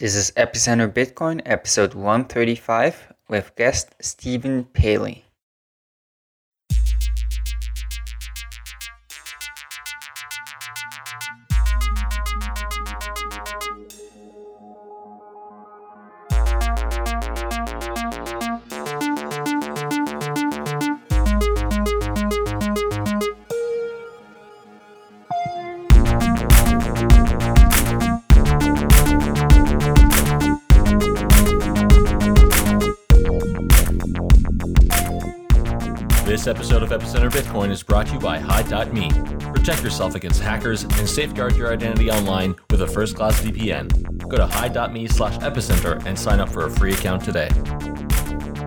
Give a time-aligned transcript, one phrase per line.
[0.00, 5.26] This is Epicenter Bitcoin, episode 135, with guest Stephen Palley.
[39.90, 43.88] Yourself against hackers and safeguard your identity online with a first class VPN.
[44.28, 47.48] Go to Hide.me slash epicenter and sign up for a free account today.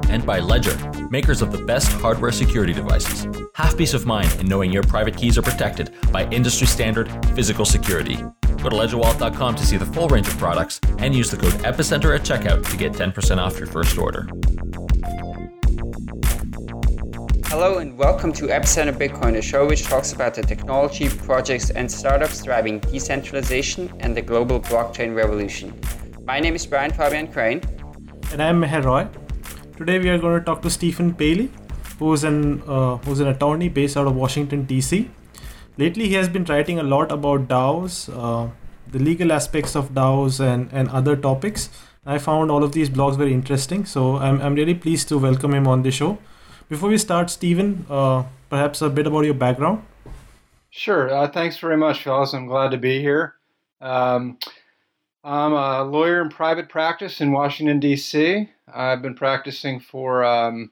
[0.10, 0.78] And by Ledger,
[1.10, 3.26] makers of the best hardware security devices.
[3.56, 7.64] Have peace of mind in knowing your private keys are protected by industry standard physical
[7.64, 8.18] security.
[8.18, 12.14] Go to ledgerwallet.com to see the full range of products and use the code EPICENTER
[12.14, 14.28] at checkout to get 10% off your first order.
[17.54, 21.90] Hello and welcome to Epicenter Bitcoin, a show which talks about the technology, projects, and
[21.90, 25.72] startups driving decentralization and the global blockchain revolution.
[26.26, 27.62] My name is Brian Fabian Crain.
[28.32, 29.08] And I'm Meher Roy.
[29.78, 31.52] Today we are going to talk to Stephen Palley,
[32.00, 35.12] who's an uh, who's an attorney based out of Washington D.C.
[35.78, 38.50] Lately, he has been writing a lot about DAOs, uh,
[38.88, 41.70] the legal aspects of DAOs, and and other topics.
[42.04, 45.54] I found all of these blogs very interesting, so I'm I'm really pleased to welcome
[45.54, 46.18] him on the show.
[46.74, 49.86] Before we start, Stephen, uh, perhaps a bit about your background.
[50.72, 51.08] Sure.
[51.08, 52.34] Uh, thanks very much, fellas.
[52.34, 53.36] I'm glad to be here.
[53.80, 54.40] Um,
[55.24, 58.50] I'm a lawyer in private practice in Washington, D.C.
[58.74, 60.72] I've been practicing for um,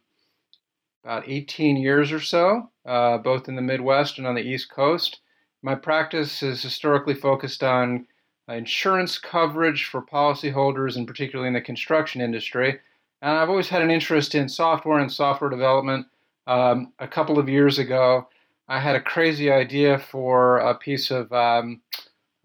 [1.03, 5.19] about 18 years or so, uh, both in the Midwest and on the East Coast.
[5.61, 8.07] My practice is historically focused on
[8.49, 12.79] insurance coverage for policyholders, and particularly in the construction industry.
[13.21, 16.07] And I've always had an interest in software and software development.
[16.47, 18.27] Um, a couple of years ago,
[18.67, 21.81] I had a crazy idea for a piece of, um,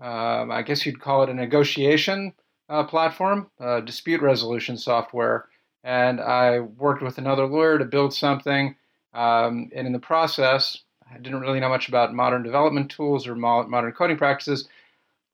[0.01, 2.35] um, I guess you'd call it a negotiation
[2.69, 5.49] uh, platform, uh, dispute resolution software.
[5.83, 8.75] And I worked with another lawyer to build something.
[9.15, 13.35] Um, and in the process, I didn't really know much about modern development tools or
[13.35, 14.69] modern coding practices.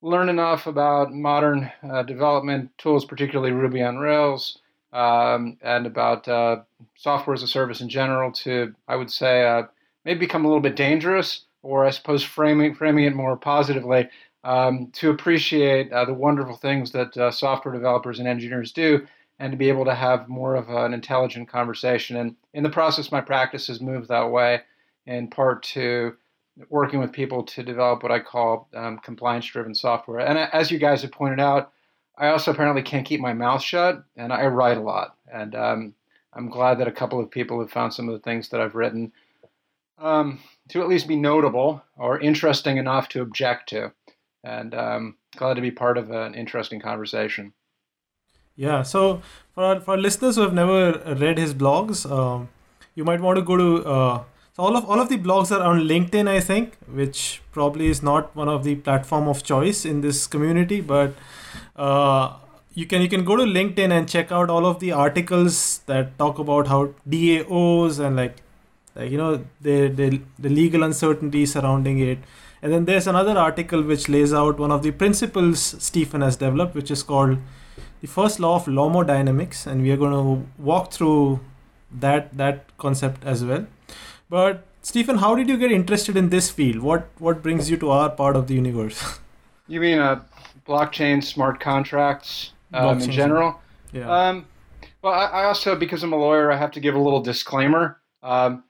[0.02, 4.58] Learned enough about modern uh, development tools, particularly Ruby on Rails,
[4.92, 6.62] um, and about uh,
[6.96, 9.64] software as a service in general to, I would say, uh,
[10.04, 14.08] maybe become a little bit dangerous, or I suppose framing framing it more positively,
[14.44, 19.06] um, to appreciate uh, the wonderful things that uh, software developers and engineers do,
[19.38, 22.16] and to be able to have more of an intelligent conversation.
[22.16, 24.60] And in the process, my practice has moved that way,
[25.06, 26.16] in part to
[26.68, 30.20] working with people to develop what I call um, compliance-driven software.
[30.20, 31.72] And as you guys have pointed out
[32.16, 35.16] I also apparently can't keep my mouth shut, and I write a lot.
[35.32, 35.94] And um,
[36.32, 38.74] I'm glad that a couple of people have found some of the things that I've
[38.74, 39.12] written
[39.98, 43.92] um, to at least be notable or interesting enough to object to.
[44.44, 47.52] And um, glad to be part of an interesting conversation.
[48.56, 48.82] Yeah.
[48.82, 49.22] So
[49.54, 52.48] for our, for our listeners who have never read his blogs, um,
[52.94, 53.86] you might want to go to.
[53.86, 54.24] Uh,
[54.54, 58.02] so all of all of the blogs are on LinkedIn, I think, which probably is
[58.02, 61.14] not one of the platform of choice in this community, but
[61.76, 62.34] uh,
[62.74, 66.18] you can you can go to linkedin and check out all of the articles that
[66.18, 68.36] talk about how daos and like,
[68.94, 72.18] like you know the, the the legal uncertainty surrounding it.
[72.60, 76.76] And then there's another article which lays out one of the principles stephen has developed
[76.76, 77.38] which is called
[78.02, 81.40] the first law of lomodynamics and we are going to walk through
[81.90, 83.66] that that concept as well
[84.36, 87.90] but stephen how did you get interested in this field what what brings you to
[87.98, 89.02] our part of the universe
[89.68, 90.20] you mean uh,
[90.66, 93.60] blockchain, smart contracts um, in general.
[93.92, 94.10] Yeah.
[94.10, 94.46] Um,
[95.02, 98.00] well, I, I, also, because I'm a lawyer, I have to give a little disclaimer.
[98.22, 98.64] Um,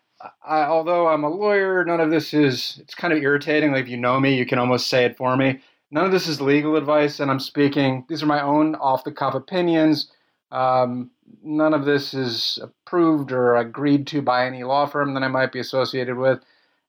[0.44, 3.72] I, although I'm a lawyer, none of this is, it's kind of irritating.
[3.72, 5.60] Like, if you know me, you can almost say it for me.
[5.90, 9.12] None of this is legal advice, and I'm speaking, these are my own off the
[9.12, 10.10] cuff opinions.
[10.50, 11.10] Um,
[11.42, 15.52] none of this is approved or agreed to by any law firm that I might
[15.52, 16.40] be associated with.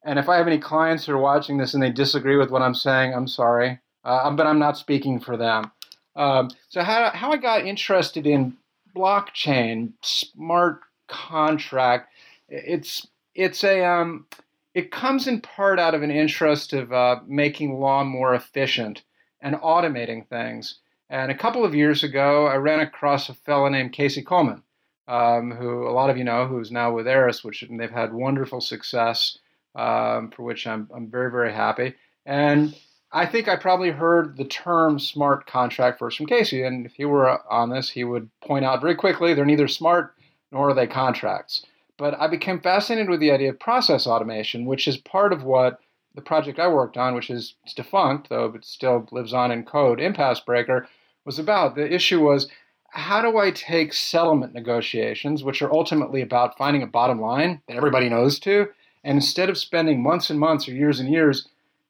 [0.03, 2.62] And if I have any clients who are watching this and they disagree with what
[2.62, 5.71] I'm saying, I'm sorry uh, but I'm not speaking for them.
[6.15, 8.57] Um, so how, how I got interested in
[8.95, 12.09] blockchain, smart contract,
[12.50, 14.27] it's it's a um,
[14.75, 19.03] it comes in part out of an interest of uh, making law more efficient
[19.41, 20.79] and automating things.
[21.13, 24.63] And a couple of years ago, I ran across a fellow named Casey Kuhlman,
[25.07, 28.60] um, who a lot of you know, who's now with Eris, which they've had wonderful
[28.60, 29.38] success,
[29.75, 31.94] um, for which I'm, I'm very, very happy.
[32.25, 32.75] And
[33.12, 37.06] I think I probably heard the term smart contract first from Casey, and if he
[37.06, 40.15] were on this, he would point out very quickly they're neither smart
[40.51, 41.63] nor are they contracts.
[41.95, 45.80] But I became fascinated with the idea of process automation, which is part of what
[46.15, 50.00] the project I worked on, which is defunct, though it still lives on in code,
[50.00, 50.88] Impasse Breaker,
[51.25, 51.75] was about.
[51.75, 52.50] The issue was
[52.90, 57.78] how do I take settlement negotiations, which are ultimately about finding a bottom line that
[57.78, 58.68] everybody knows to,
[59.04, 61.48] and instead of spending months and months or years and years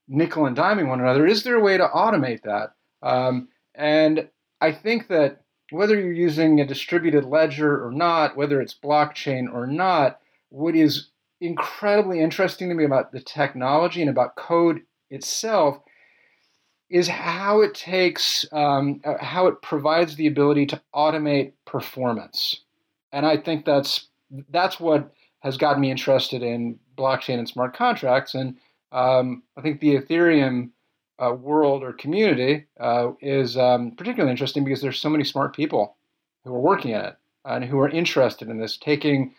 [0.08, 2.74] nickel and diming one another, is there a way to automate that?
[3.02, 4.28] Um, and
[4.60, 9.66] I think that whether you're using a distributed ledger or not, whether it's blockchain or
[9.66, 10.20] not,
[10.50, 11.08] what is
[11.40, 15.80] incredibly interesting to me about the technology and about code itself
[16.90, 22.60] is how it takes, um, uh, how it provides the ability to automate performance.
[23.12, 24.08] And I think that's
[24.50, 28.34] that's what has gotten me interested in blockchain and smart contracts.
[28.34, 28.56] And
[28.92, 30.70] um, I think the Ethereum
[31.18, 35.96] uh, world or community uh, is um, particularly interesting because there's so many smart people
[36.44, 39.34] who are working in it and who are interested in this, taking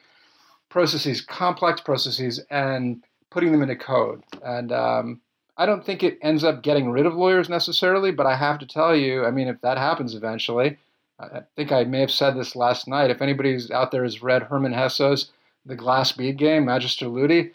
[0.70, 4.24] processes, complex processes, and putting them into code.
[4.44, 5.22] And um,
[5.58, 8.66] I don't think it ends up getting rid of lawyers necessarily, but I have to
[8.66, 10.78] tell you, I mean, if that happens eventually,
[11.20, 13.10] I think I may have said this last night.
[13.10, 15.32] If anybody's out there has read Hermann Hesse's
[15.66, 17.52] The Glass Bead Game, Magister Ludi,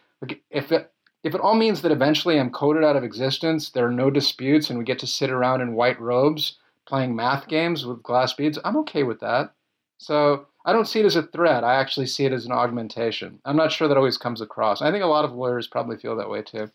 [0.50, 0.92] if it
[1.22, 4.70] if it all means that eventually I'm coded out of existence, there are no disputes,
[4.70, 6.56] and we get to sit around in white robes
[6.86, 9.52] playing math games with glass beads, I'm okay with that.
[9.98, 11.62] So I don't see it as a threat.
[11.62, 13.38] I actually see it as an augmentation.
[13.44, 14.82] I'm not sure that always comes across.
[14.82, 16.70] I think a lot of lawyers probably feel that way too.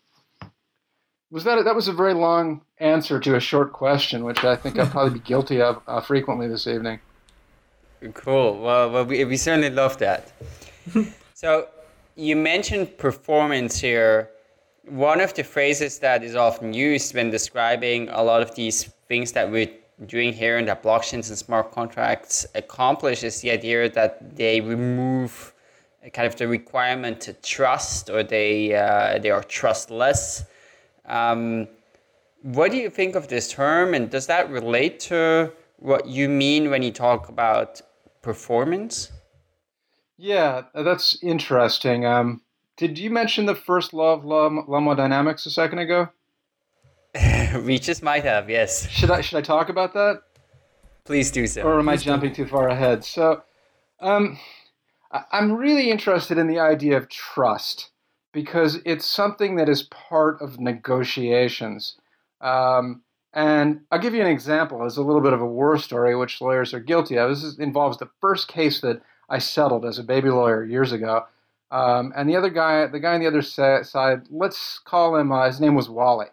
[1.30, 4.54] Was that a, that was a very long answer to a short question, which I
[4.56, 7.00] think I'll probably be guilty of uh, frequently this evening.
[8.14, 8.60] Cool.
[8.60, 10.32] Well, well we, we certainly love that.
[11.34, 11.68] so
[12.14, 14.30] you mentioned performance here
[14.86, 19.32] one of the phrases that is often used when describing a lot of these things
[19.32, 19.70] that we're
[20.06, 25.52] doing here and that blockchains and smart contracts accomplish is the idea that they remove
[26.12, 30.44] kind of the requirement to trust or they uh, they are trustless.
[31.06, 31.68] Um,
[32.42, 36.70] what do you think of this term and does that relate to what you mean
[36.70, 37.80] when you talk about
[38.22, 39.12] performance?
[40.16, 42.06] Yeah, that's interesting.
[42.06, 42.42] Um,
[42.76, 44.22] did you mention the first law of
[44.66, 46.08] thermodynamics a second ago?
[47.64, 48.88] we just might have, yes.
[48.90, 50.22] Should I should I talk about that?
[51.04, 51.62] Please do so.
[51.62, 52.44] Or am Please I jumping do.
[52.44, 53.04] too far ahead?
[53.04, 53.42] So,
[54.00, 54.38] um,
[55.32, 57.90] I'm really interested in the idea of trust
[58.36, 61.96] because it's something that is part of negotiations.
[62.42, 63.00] Um,
[63.32, 66.42] and I'll give you an example as a little bit of a war story, which
[66.42, 67.30] lawyers are guilty of.
[67.30, 69.00] This is, involves the first case that
[69.30, 71.24] I settled as a baby lawyer years ago.
[71.70, 75.46] Um, and the other guy, the guy on the other side, let's call him, uh,
[75.46, 76.26] his name was Wally.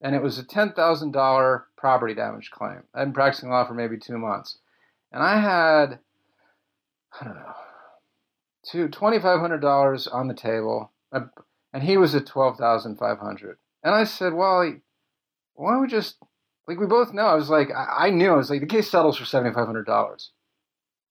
[0.00, 2.84] And it was a $10,000 property damage claim.
[2.94, 4.58] I'd been practicing law for maybe two months.
[5.10, 5.98] And I had,
[7.20, 7.54] I don't know,
[8.70, 10.92] two, $2,500 on the table.
[11.12, 14.80] And he was at 12500 And I said, Wally,
[15.54, 16.16] why don't we just,
[16.66, 18.90] like we both know, I was like, I, I knew, I was like, the case
[18.90, 20.28] settles for $7,500.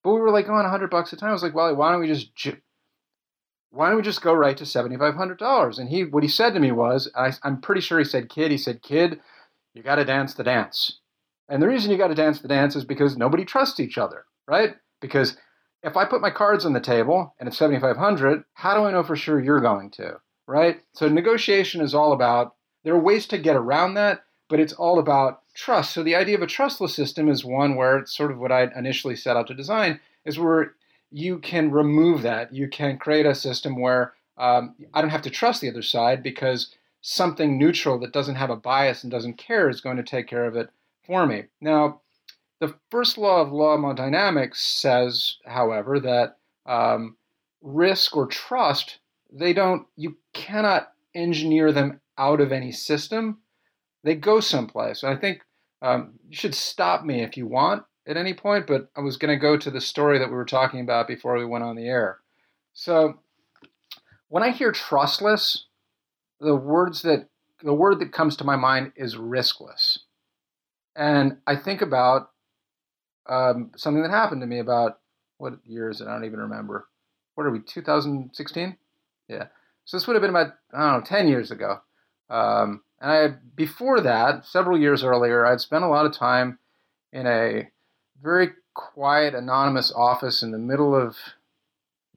[0.02, 1.30] But we were like going 100 bucks a time.
[1.30, 2.30] I was like, Wally, why don't we just
[3.70, 5.78] why don't we just go right to $7,500?
[5.78, 8.50] And he, what he said to me was, I, I'm pretty sure he said, kid,
[8.50, 9.20] he said, kid,
[9.74, 10.98] you got to dance the dance.
[11.48, 14.24] And the reason you got to dance the dance is because nobody trusts each other,
[14.48, 14.74] right?
[15.00, 15.36] Because
[15.82, 19.02] if I put my cards on the table and it's 7,500, how do I know
[19.02, 20.80] for sure you're going to, right?
[20.92, 24.98] So negotiation is all about, there are ways to get around that, but it's all
[24.98, 25.92] about trust.
[25.92, 28.68] So the idea of a trustless system is one where it's sort of what I
[28.76, 30.74] initially set out to design is where
[31.10, 32.52] you can remove that.
[32.52, 36.22] You can create a system where um, I don't have to trust the other side
[36.22, 40.26] because something neutral that doesn't have a bias and doesn't care is going to take
[40.26, 40.68] care of it
[41.04, 41.44] for me.
[41.60, 42.00] Now,
[42.60, 46.36] the first law of law dynamics says, however, that
[46.66, 47.16] um,
[47.62, 48.98] risk or trust,
[49.32, 53.38] they don't, you cannot engineer them out of any system.
[54.04, 55.02] They go someplace.
[55.02, 55.40] And I think
[55.82, 59.34] um, you should stop me if you want at any point, but I was going
[59.34, 61.86] to go to the story that we were talking about before we went on the
[61.86, 62.18] air.
[62.74, 63.20] So
[64.28, 65.66] when I hear trustless,
[66.40, 67.28] the words that
[67.62, 69.98] the word that comes to my mind is riskless.
[70.96, 72.30] And I think about
[73.26, 74.98] um, something that happened to me about
[75.38, 76.08] what year is it?
[76.08, 76.88] I don't even remember.
[77.34, 78.76] What are we, 2016?
[79.28, 79.46] Yeah.
[79.84, 81.80] So this would have been about, I don't know, 10 years ago.
[82.28, 86.58] Um, and I, before that, several years earlier, I'd spent a lot of time
[87.12, 87.68] in a
[88.22, 91.16] very quiet, anonymous office in the middle of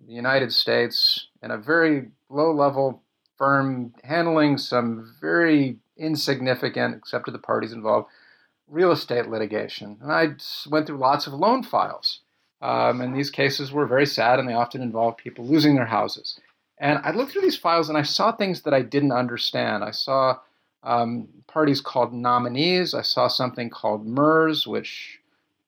[0.06, 3.02] the United States in a very low level
[3.38, 8.08] firm handling some very insignificant, except to the parties involved,
[8.68, 9.98] real estate litigation.
[10.02, 10.36] And I
[10.70, 12.20] went through lots of loan files.
[12.62, 16.40] Um, and these cases were very sad, and they often involved people losing their houses.
[16.78, 19.84] And I looked through these files and I saw things that I didn't understand.
[19.84, 20.40] I saw
[20.84, 22.94] um, parties called nominees.
[22.94, 25.20] I saw something called MERS, which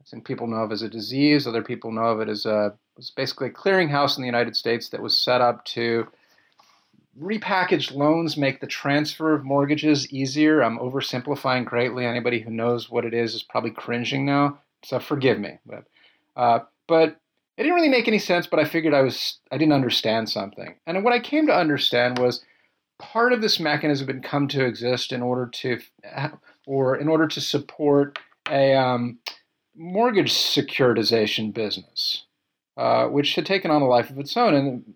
[0.02, 1.48] I think people know of as a disease.
[1.48, 4.90] Other people know of it as a was basically a clearinghouse in the United States
[4.90, 6.08] that was set up to
[7.22, 10.62] repackage loans, make the transfer of mortgages easier.
[10.62, 12.06] I'm oversimplifying greatly.
[12.06, 15.58] Anybody who knows what it is is probably cringing now, so forgive me.
[15.66, 15.86] But,
[16.36, 17.20] uh, but
[17.58, 18.48] it didn't really make any sense.
[18.48, 22.20] But I figured I was I didn't understand something, and what I came to understand
[22.20, 22.44] was
[23.00, 25.80] part of this mechanism had come to exist in order to,
[26.66, 28.20] or in order to support
[28.50, 29.20] a um,
[29.76, 32.26] mortgage securitization business,
[32.78, 34.54] uh, which had taken on a life of its own.
[34.54, 34.94] And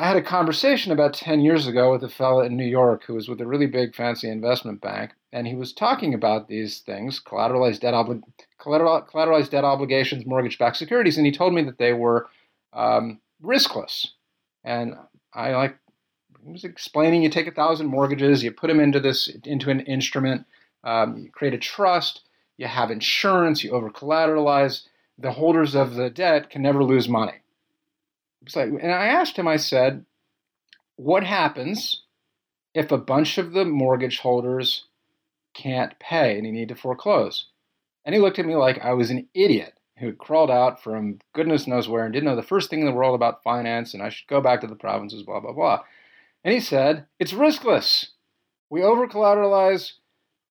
[0.00, 3.12] I had a conversation about 10 years ago with a fellow in New York who
[3.12, 7.20] was with a really big fancy investment bank, and he was talking about these things
[7.20, 8.22] collateralized debt, obli-
[8.58, 12.30] collateral- collateralized debt obligations, mortgage backed securities, and he told me that they were
[12.72, 14.06] um, riskless.
[14.64, 14.94] And
[15.34, 15.76] I like,
[16.42, 19.80] he was explaining you take a thousand mortgages, you put them into this into an
[19.80, 20.46] instrument,
[20.82, 22.22] um, you create a trust,
[22.56, 24.84] you have insurance, you over collateralize.
[25.18, 27.39] The holders of the debt can never lose money.
[28.54, 30.04] Like, and I asked him, I said,
[30.96, 32.02] what happens
[32.74, 34.84] if a bunch of the mortgage holders
[35.54, 37.46] can't pay and you need to foreclose?
[38.04, 41.18] And he looked at me like I was an idiot who had crawled out from
[41.34, 44.02] goodness knows where and didn't know the first thing in the world about finance and
[44.02, 45.80] I should go back to the provinces, blah, blah, blah.
[46.42, 48.08] And he said, it's riskless.
[48.70, 49.92] We over collateralize.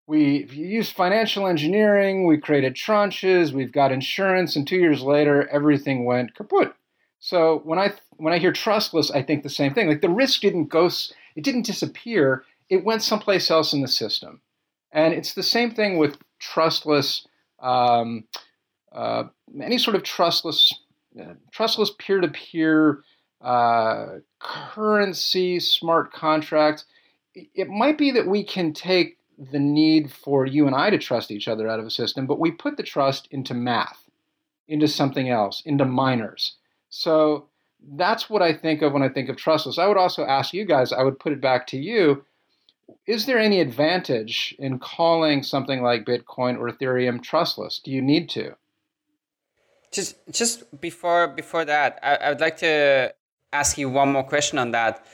[0.06, 2.26] We use financial engineering.
[2.26, 3.52] We created tranches.
[3.52, 4.56] We've got insurance.
[4.56, 6.74] And two years later, everything went kaput.
[7.20, 9.88] So when I when I hear trustless, I think the same thing.
[9.88, 10.90] Like the risk didn't go,
[11.36, 12.44] it didn't disappear.
[12.70, 14.42] It went someplace else in the system.
[14.92, 17.28] And it's the same thing with trustless,
[17.60, 18.26] um,
[18.92, 19.26] uh,
[19.62, 20.74] any sort of trustless,
[21.20, 23.04] uh, trustless peer-to-peer
[23.42, 24.06] uh,
[24.40, 26.86] currency smart contract.
[27.36, 29.18] It might be that we can take
[29.52, 32.40] the need for you and I to trust each other out of a system, but
[32.40, 34.10] we put the trust into math,
[34.68, 36.56] into something else, into miners.
[36.90, 37.48] So
[37.96, 39.78] that's what I think of when I think of trustless.
[39.78, 42.26] I would also ask you guys, I would put it back to you.
[43.06, 47.80] Is there any advantage in calling something like Bitcoin or Ethereum trustless?
[47.80, 48.56] Do you need to?
[49.92, 53.14] Just just before before that, I, I would like to
[53.54, 55.06] ask you one more question on that.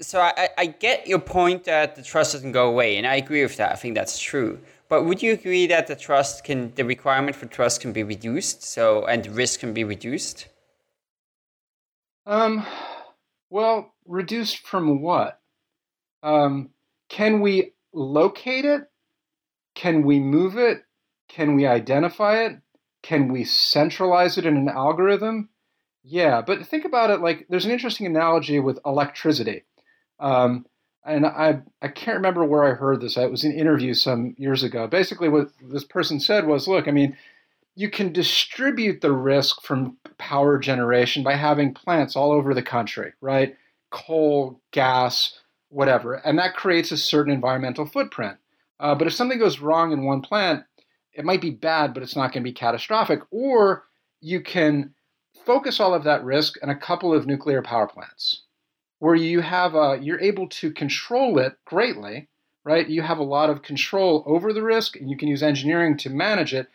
[0.00, 3.42] So I, I get your point that the trust doesn't go away, and I agree
[3.42, 3.72] with that.
[3.72, 4.58] I think that's true.
[4.88, 8.62] But would you agree that the trust can the requirement for trust can be reduced,
[8.62, 10.48] so and risk can be reduced?
[12.26, 12.66] Um,
[13.50, 15.40] well, reduced from what?
[16.22, 16.70] Um,
[17.08, 18.90] can we locate it?
[19.74, 20.82] Can we move it?
[21.28, 22.58] Can we identify it?
[23.02, 25.50] Can we centralize it in an algorithm?
[26.02, 29.62] Yeah, but think about it like there's an interesting analogy with electricity.
[30.18, 30.66] Um,
[31.04, 33.16] and I, I can't remember where I heard this.
[33.16, 34.88] It was an interview some years ago.
[34.88, 37.16] Basically, what this person said was look, I mean,
[37.76, 43.12] you can distribute the risk from power generation by having plants all over the country,
[43.20, 43.54] right?
[43.90, 46.14] Coal, gas, whatever.
[46.14, 48.38] And that creates a certain environmental footprint.
[48.80, 50.64] Uh, but if something goes wrong in one plant,
[51.12, 53.20] it might be bad, but it's not going to be catastrophic.
[53.30, 53.84] Or
[54.22, 54.94] you can
[55.44, 58.42] focus all of that risk in a couple of nuclear power plants
[59.00, 62.28] where you have a, you're able to control it greatly,
[62.64, 62.88] right?
[62.88, 66.10] You have a lot of control over the risk and you can use engineering to
[66.10, 66.68] manage it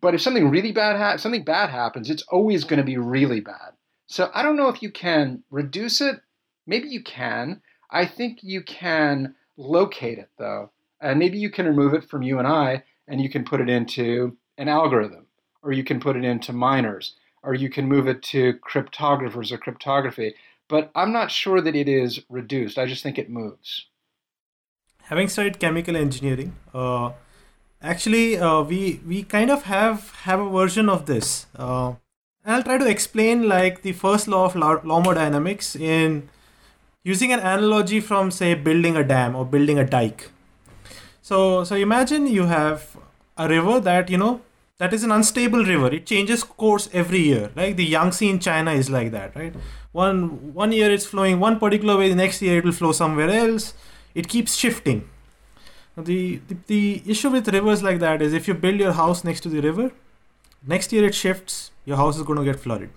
[0.00, 3.40] but if something really bad ha- something bad happens, it's always going to be really
[3.40, 3.72] bad.
[4.06, 6.20] So I don't know if you can reduce it.
[6.66, 7.60] Maybe you can.
[7.90, 10.70] I think you can locate it though,
[11.00, 13.68] and maybe you can remove it from you and I, and you can put it
[13.68, 15.26] into an algorithm,
[15.62, 19.58] or you can put it into miners, or you can move it to cryptographers or
[19.58, 20.34] cryptography.
[20.68, 22.78] But I'm not sure that it is reduced.
[22.78, 23.86] I just think it moves.
[25.02, 27.10] Having studied chemical engineering, uh,
[27.82, 31.46] actually uh, we we kind of have have a version of this.
[31.56, 31.94] Uh,
[32.44, 36.28] i'll try to explain like the first law of thermodynamics in
[37.04, 40.30] using an analogy from say building a dam or building a dike.
[41.22, 42.96] So so imagine you have
[43.36, 44.40] a river that you know
[44.78, 45.88] that is an unstable river.
[45.94, 47.50] It changes course every year.
[47.54, 49.54] Like the yangtze in china is like that right?
[49.92, 53.30] One one year it's flowing one particular way the next year it will flow somewhere
[53.30, 53.74] else.
[54.14, 55.08] It keeps shifting
[55.96, 59.40] the, the, the issue with rivers like that is if you build your house next
[59.40, 59.92] to the river,
[60.66, 62.90] next year it shifts, your house is going to get flooded.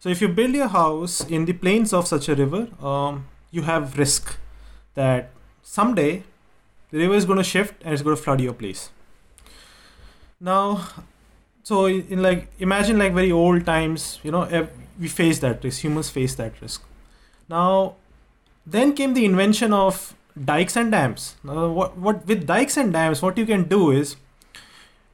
[0.00, 3.62] So if you build your house in the plains of such a river, um, you
[3.62, 4.36] have risk.
[4.94, 5.30] that
[5.62, 6.22] someday
[6.90, 8.90] the river is going to shift and it's going to flood your place.
[10.40, 10.88] Now,
[11.62, 14.68] so in like imagine like very old times, you know,
[15.00, 15.82] we face that risk.
[15.82, 16.84] Humans face that risk.
[17.48, 17.96] Now,
[18.64, 21.36] then came the invention of dikes and dams.
[21.44, 24.16] Now, what what with dikes and dams, what you can do is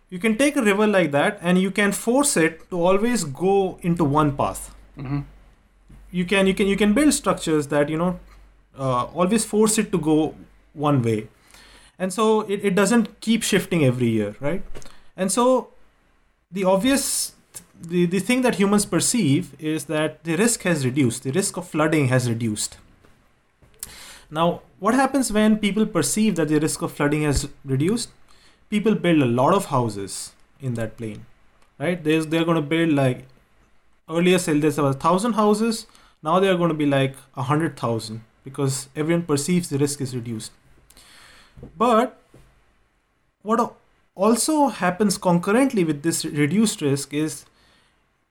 [0.08, 3.78] you can take a river like that and you can force it to always go
[3.82, 4.74] into one path.
[4.98, 5.20] Mm-hmm.
[6.10, 8.18] You can you can you can build structures that you know
[8.78, 10.34] uh, always force it to go
[10.72, 11.28] one way,
[11.98, 14.62] and so it, it doesn't keep shifting every year, right?
[15.16, 15.68] And so
[16.50, 17.34] the obvious
[17.80, 21.68] the, the thing that humans perceive is that the risk has reduced, the risk of
[21.68, 22.76] flooding has reduced.
[24.30, 28.08] Now, what happens when people perceive that the risk of flooding has reduced?
[28.70, 31.26] People build a lot of houses in that plain,
[31.78, 32.02] right?
[32.02, 33.26] There's, they're going to build like
[34.08, 35.86] earlier said there's about a thousand houses.
[36.22, 40.00] Now they are going to be like a hundred thousand because everyone perceives the risk
[40.00, 40.52] is reduced.
[41.76, 42.18] But
[43.42, 43.74] what
[44.14, 47.44] also happens concurrently with this reduced risk is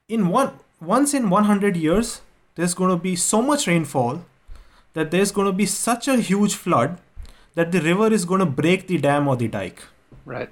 [0.08, 2.22] in one once in 100 years
[2.56, 4.24] there's going to be so much rainfall
[4.93, 7.00] that there's going to be such a huge flood
[7.55, 9.84] that the river is going to break the dam or the dike.
[10.25, 10.50] Right.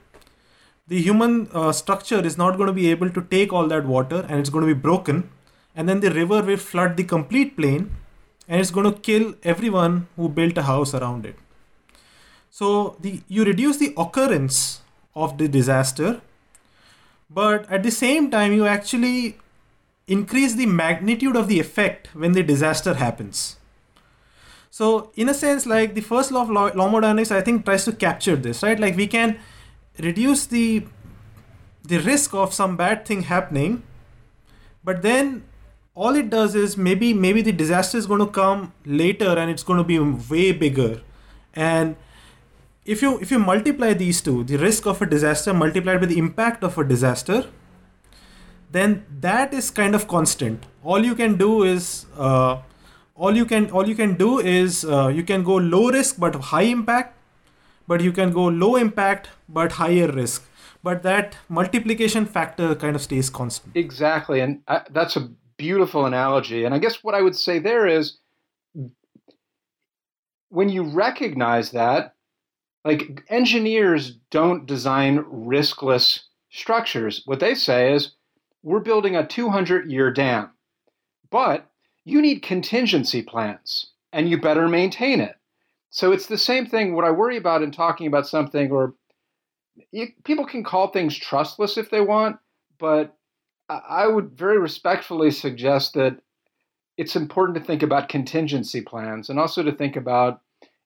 [0.88, 4.26] The human uh, structure is not going to be able to take all that water
[4.30, 5.30] and it's going to be broken.
[5.76, 7.92] And then the river will flood the complete plain
[8.48, 11.36] and it's going to kill everyone who built a house around it.
[12.50, 14.82] So the you reduce the occurrence
[15.16, 16.22] of the disaster
[17.30, 19.38] but at the same time you actually
[20.08, 23.58] increase the magnitude of the effect when the disaster happens.
[24.78, 27.94] So, in a sense, like the first law of law, thermodynamics, I think tries to
[27.94, 28.80] capture this, right?
[28.80, 29.40] Like we can
[29.98, 30.86] reduce the
[31.84, 33.82] the risk of some bad thing happening,
[34.84, 35.46] but then
[35.96, 39.64] all it does is maybe maybe the disaster is going to come later and it's
[39.64, 39.98] going to be
[40.36, 41.02] way bigger,
[41.56, 41.96] and
[42.86, 46.20] if you if you multiply these two, the risk of a disaster multiplied by the
[46.20, 47.44] impact of a disaster,
[48.80, 52.58] then that is kind of constant all you can do is uh,
[53.18, 56.36] all you can all you can do is uh, you can go low risk but
[56.36, 57.16] high impact
[57.88, 60.46] but you can go low impact but higher risk.
[60.84, 63.76] But that multiplication factor kind of stays constant.
[63.76, 67.88] Exactly and I, that's a beautiful analogy and i guess what i would say there
[67.88, 68.20] is
[70.50, 72.14] when you recognize that
[72.86, 77.22] like engineers don't design riskless structures.
[77.26, 78.14] What they say is
[78.64, 80.52] we're building a 200 year dam,
[81.30, 81.67] but
[82.08, 85.36] you need contingency plans and you better maintain it.
[85.90, 86.96] So it's the same thing.
[86.96, 88.94] What I worry about in talking about something, or
[89.92, 92.38] you, people can call things trustless if they want,
[92.80, 93.16] but
[93.70, 96.22] I would very respectfully suggest that
[96.96, 100.42] it's important to think about contingency plans and also to think about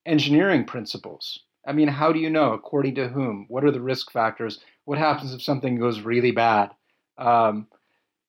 [0.07, 1.39] engineering principles.
[1.67, 2.53] I mean, how do you know?
[2.53, 3.45] According to whom?
[3.47, 4.59] What are the risk factors?
[4.85, 6.71] What happens if something goes really bad?
[7.19, 7.67] Um,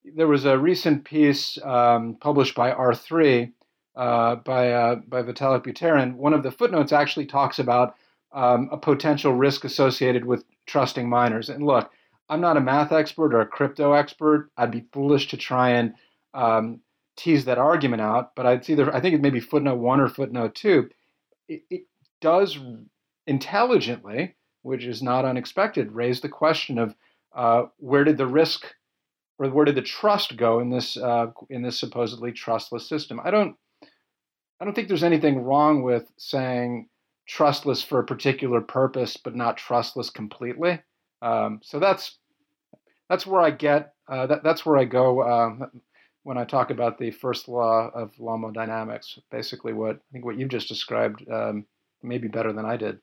[0.05, 3.53] there was a recent piece um, published by R3
[3.95, 6.15] uh, by uh, by Vitalik Buterin.
[6.17, 7.95] One of the footnotes actually talks about
[8.33, 11.49] um, a potential risk associated with trusting miners.
[11.49, 11.91] And look,
[12.29, 14.51] I'm not a math expert or a crypto expert.
[14.57, 15.95] I'd be foolish to try and
[16.35, 16.81] um,
[17.17, 18.35] tease that argument out.
[18.35, 20.89] But I'd see either I think it may be footnote one or footnote two.
[21.49, 21.83] It, it
[22.21, 22.59] does
[23.27, 26.95] intelligently, which is not unexpected, raise the question of
[27.35, 28.75] uh, where did the risk
[29.39, 33.21] or where did the trust go in this uh, in this supposedly trustless system?
[33.23, 33.57] I don't
[34.61, 36.89] I don't think there's anything wrong with saying
[37.27, 40.81] trustless for a particular purpose, but not trustless completely.
[41.21, 42.19] Um, so that's
[43.09, 45.83] that's where I get uh, that, that's where I go um,
[46.23, 49.19] when I talk about the first law of thermodynamics.
[49.31, 51.67] Basically, what I think what you've just described um,
[52.03, 52.99] maybe better than I did.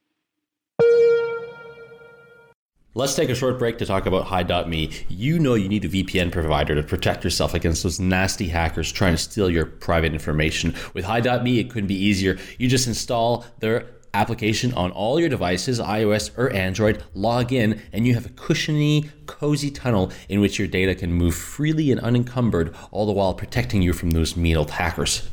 [2.95, 4.89] Let's take a short break to talk about Hide.me.
[5.09, 9.13] You know you need a VPN provider to protect yourself against those nasty hackers trying
[9.13, 10.73] to steal your private information.
[10.95, 12.39] With Hide.me, it couldn't be easier.
[12.57, 18.07] You just install their application on all your devices, iOS or Android, log in, and
[18.07, 22.73] you have a cushiony, cozy tunnel in which your data can move freely and unencumbered,
[22.89, 25.29] all the while protecting you from those mean old hackers.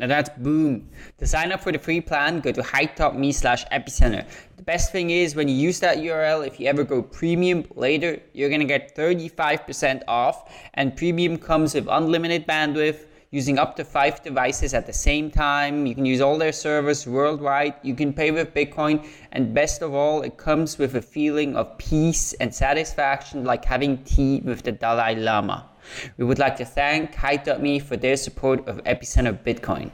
[0.00, 0.88] Now that's boom.
[1.18, 4.26] To sign up for the free plan, go to hide.me slash epicenter.
[4.56, 8.20] The best thing is when you use that URL, if you ever go premium later,
[8.32, 10.52] you're gonna get 35% off.
[10.74, 15.86] And premium comes with unlimited bandwidth, using up to five devices at the same time.
[15.86, 17.74] You can use all their servers worldwide.
[17.82, 19.04] You can pay with Bitcoin.
[19.32, 23.98] And best of all, it comes with a feeling of peace and satisfaction like having
[24.04, 25.68] tea with the Dalai Lama.
[26.16, 29.92] We would like to thank Hide.me for their support of Epicenter Bitcoin.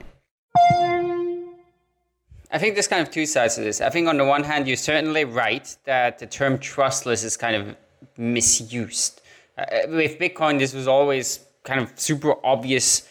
[2.53, 3.79] I think there's kind of two sides to this.
[3.79, 7.55] I think on the one hand, you're certainly right that the term trustless is kind
[7.55, 7.75] of
[8.17, 9.21] misused.
[9.57, 13.07] Uh, with Bitcoin, this was always kind of super obvious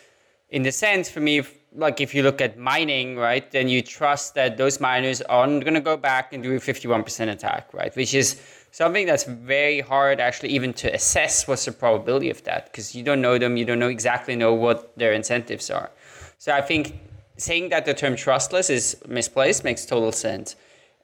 [0.50, 3.82] in the sense for me, if, like if you look at mining, right, then you
[3.82, 7.94] trust that those miners aren't going to go back and do a 51% attack, right,
[7.96, 8.40] which is
[8.70, 13.02] something that's very hard actually even to assess what's the probability of that because you
[13.02, 15.90] don't know them, you don't know exactly know what their incentives are.
[16.38, 16.98] So I think
[17.36, 20.56] saying that the term trustless is misplaced makes total sense.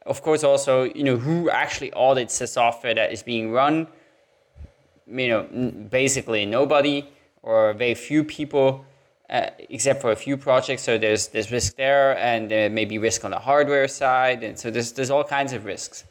[0.04, 3.88] Of course, also, you know, who actually audits the software that is being run?
[5.08, 5.42] You know,
[5.90, 7.08] basically nobody
[7.42, 8.84] or very few people,
[9.30, 10.82] uh, except for a few projects.
[10.82, 14.58] So there's there's risk there, and there may be risk on the hardware side, and
[14.58, 16.04] so there's there's all kinds of risks.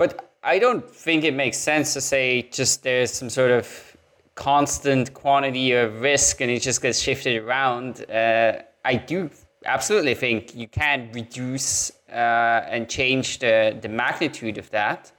[0.00, 3.96] But I don't think it makes sense to say just there's some sort of
[4.34, 8.10] constant quantity of risk and it just gets shifted around.
[8.10, 9.28] Uh, I do
[9.66, 15.12] absolutely think you can reduce uh, and change the, the magnitude of that.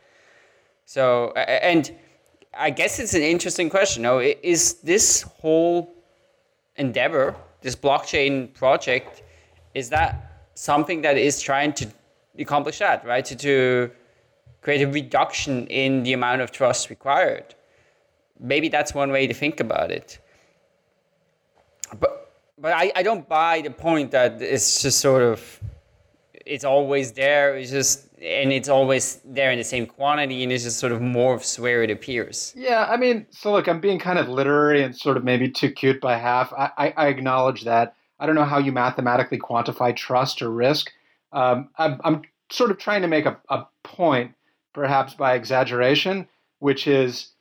[0.86, 1.96] So, and
[2.52, 4.02] I guess it's an interesting question.
[4.02, 5.94] No, is this whole
[6.78, 9.22] endeavor, this blockchain project,
[9.76, 11.88] is that something that is trying to
[12.40, 13.24] accomplish that, right?
[13.26, 13.92] To, to
[14.62, 17.56] create a reduction in the amount of trust required.
[18.40, 20.20] Maybe that's one way to think about it.
[22.00, 25.60] But but I, I don't buy the point that it's just sort of
[26.46, 27.58] it's always there.
[27.58, 31.00] It's just and it's always there in the same quantity, and it's just sort of
[31.00, 32.54] morphs where it appears.
[32.56, 35.72] Yeah, I mean, so look, I'm being kind of literary and sort of maybe too
[35.72, 36.54] cute by half.
[36.54, 37.96] I, I, I acknowledge that.
[38.20, 40.92] I don't know how you mathematically quantify trust or risk.
[41.34, 42.22] Um, I'm, I'm
[42.52, 44.34] sort of trying to make a, a point,
[44.74, 46.28] perhaps by exaggeration,
[46.60, 47.32] which is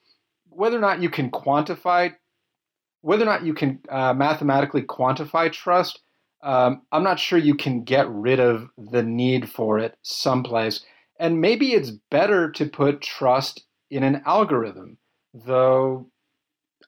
[0.49, 2.15] whether or not you can quantify
[3.03, 6.01] whether or not you can uh, mathematically quantify trust,
[6.43, 10.85] um, I'm not sure you can get rid of the need for it someplace.
[11.19, 14.99] And maybe it's better to put trust in an algorithm,
[15.35, 16.11] though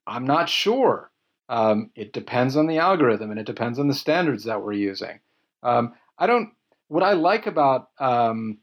[0.07, 1.11] I'm not sure.
[1.49, 5.21] Um, it depends on the algorithm and it depends on the standards that we're using.
[5.63, 6.51] Um, I don't.
[6.89, 8.59] What I like about um,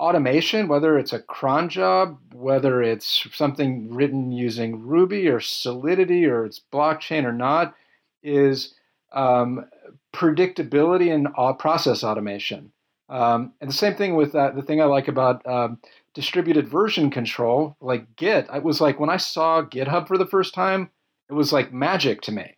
[0.00, 6.46] automation, whether it's a cron job, whether it's something written using Ruby or Solidity or
[6.46, 7.74] it's blockchain or not,
[8.22, 8.74] is
[9.12, 9.66] um,
[10.14, 12.72] predictability and process automation.
[13.10, 15.78] Um, and the same thing with that, the thing I like about um,
[16.14, 20.54] distributed version control, like Git, It was like, when I saw GitHub for the first
[20.54, 20.90] time,
[21.28, 22.56] it was like magic to me.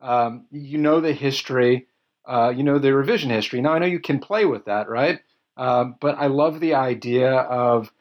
[0.00, 1.86] Um, you know the history,
[2.26, 3.60] uh, you know the revision history.
[3.60, 5.20] Now I know you can play with that, right?
[5.58, 7.92] Um, but I love the idea of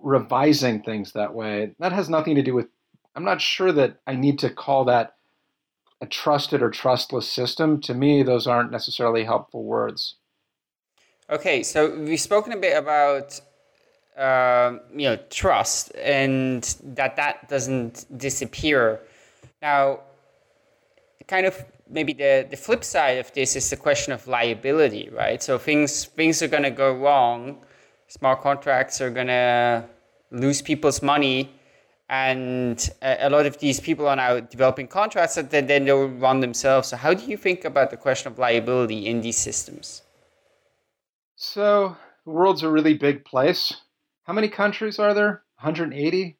[0.00, 1.74] revising things that way.
[1.78, 2.66] That has nothing to do with,
[3.14, 5.14] I'm not sure that I need to call that
[6.00, 7.80] a trusted or trustless system.
[7.82, 10.16] To me, those aren't necessarily helpful words.
[11.30, 13.40] Okay, so we've spoken a bit about
[14.16, 19.00] uh, you know trust and that that doesn't disappear.
[19.62, 20.00] Now,
[21.28, 25.42] kind of maybe the, the flip side of this is the question of liability, right?
[25.42, 27.64] So things things are to go wrong.
[28.08, 29.84] Smart contracts are to
[30.30, 31.50] lose people's money,
[32.08, 36.40] and a, a, lot of these people are now developing contracts that then they'll run
[36.40, 36.88] themselves.
[36.88, 40.02] So how do you think about the question of liability in these systems?
[41.34, 43.74] So the world's a really big place.
[44.24, 45.42] How many countries are there?
[45.60, 46.36] 180?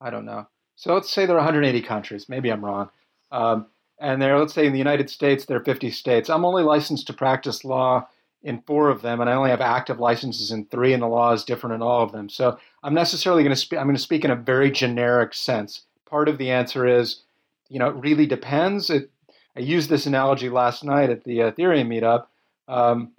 [0.00, 0.48] I don't know.
[0.76, 2.28] So let's say there are 180 countries.
[2.28, 2.90] Maybe I'm wrong.
[3.30, 3.66] Um,
[4.00, 6.30] and there, let's say in the United States, there are 50 states.
[6.30, 8.08] I'm only licensed to practice law
[8.42, 11.32] in four of them, and I only have active licenses in three, and the law
[11.32, 12.30] is different in all of them.
[12.30, 13.78] So I'm necessarily going to speak.
[13.78, 15.82] I'm going to speak in a very generic sense.
[16.06, 17.20] Part of the answer is,
[17.68, 18.88] you know, it really depends.
[18.88, 19.10] It,
[19.54, 22.26] I used this analogy last night at the Ethereum meetup.
[22.66, 23.12] Um,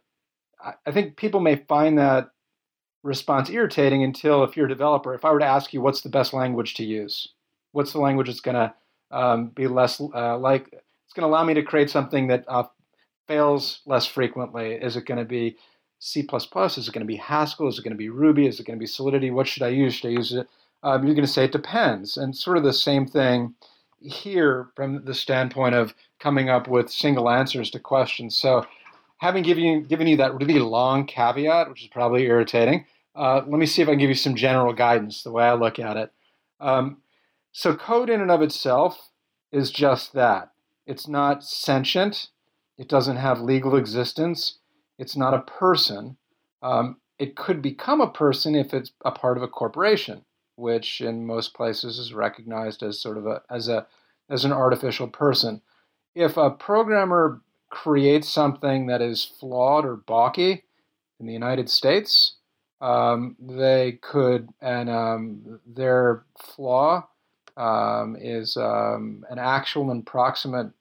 [0.63, 2.31] I, I think people may find that
[3.03, 6.09] response irritating until, if you're a developer, if I were to ask you what's the
[6.09, 7.29] best language to use,
[7.71, 8.73] what's the language that's going to
[9.11, 12.63] um, be less uh, like it's going to allow me to create something that uh,
[13.27, 14.73] fails less frequently.
[14.73, 15.57] Is it going to be
[15.99, 16.21] C++?
[16.21, 17.67] Is it going to be Haskell?
[17.67, 18.47] Is it going to be Ruby?
[18.47, 19.29] Is it going to be Solidity?
[19.29, 19.93] What should I use?
[19.93, 20.47] Should I use it?
[20.83, 22.17] Um, you're going to say it depends.
[22.17, 23.53] And sort of the same thing
[23.99, 28.35] here from the standpoint of coming up with single answers to questions.
[28.35, 28.65] So
[29.17, 33.59] having given you, given you that really long caveat, which is probably irritating, uh, let
[33.59, 35.97] me see if I can give you some general guidance, the way I look at
[35.97, 36.11] it.
[36.59, 37.00] Um,
[37.51, 39.11] so code in and of itself
[39.51, 40.51] is just that.
[40.85, 42.29] It's not sentient.
[42.77, 44.59] It doesn't have legal existence.
[44.97, 46.17] It's not a person.
[46.61, 51.25] Um, it could become a person if it's a part of a corporation, which in
[51.25, 53.85] most places is recognized as sort of a as a
[54.29, 55.61] as an artificial person.
[56.15, 60.63] If a programmer creates something that is flawed or balky
[61.19, 62.35] in the United States,
[62.81, 67.07] um, they could, and um, their flaw
[67.57, 70.71] um, is um, an actual and proximate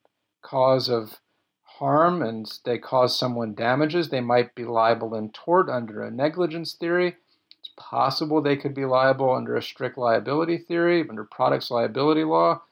[0.42, 1.20] cause of
[1.62, 6.74] harm, and they cause someone damages, they might be liable in tort under a negligence
[6.74, 7.16] theory.
[7.58, 12.62] It's possible they could be liable under a strict liability theory, under products liability law.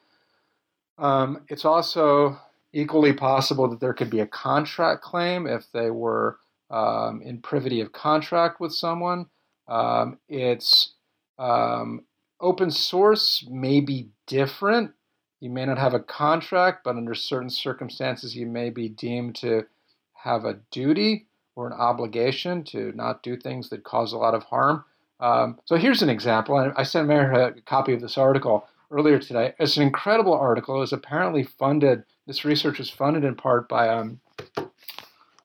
[0.98, 2.38] Um, it's also
[2.72, 6.38] equally possible that there could be a contract claim if they were
[6.70, 9.26] um, in privity of contract with someone.
[9.68, 10.92] Um, it's
[11.38, 12.04] um,
[12.40, 14.92] open source may be different.
[15.40, 19.66] You may not have a contract, but under certain circumstances, you may be deemed to
[20.14, 24.44] have a duty or an obligation to not do things that cause a lot of
[24.44, 24.84] harm.
[25.20, 26.72] Um, so here's an example.
[26.76, 29.54] I sent Meher a copy of this article earlier today.
[29.58, 30.76] It's an incredible article.
[30.76, 32.04] It was apparently funded.
[32.26, 34.20] This research was funded in part by um,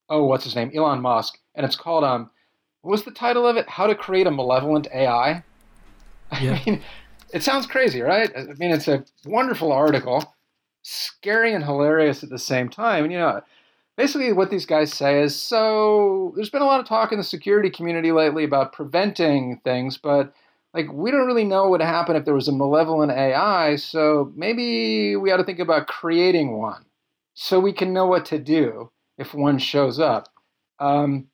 [0.09, 2.29] oh, what's his name, Elon Musk, and it's called um,
[2.81, 3.67] what was the title of it?
[3.69, 5.43] How to create a malevolent AI.
[6.41, 6.59] Yeah.
[6.59, 6.81] I mean,
[7.33, 8.31] it sounds crazy, right?
[8.35, 10.35] I mean, it's a wonderful article,
[10.83, 13.05] scary and hilarious at the same time.
[13.05, 13.41] And you know,
[13.97, 16.33] basically, what these guys say is so.
[16.35, 20.33] There's been a lot of talk in the security community lately about preventing things, but
[20.73, 23.75] like we don't really know what would happen if there was a malevolent AI.
[23.77, 26.85] So maybe we ought to think about creating one,
[27.33, 30.29] so we can know what to do if one shows up.
[30.79, 31.27] Um,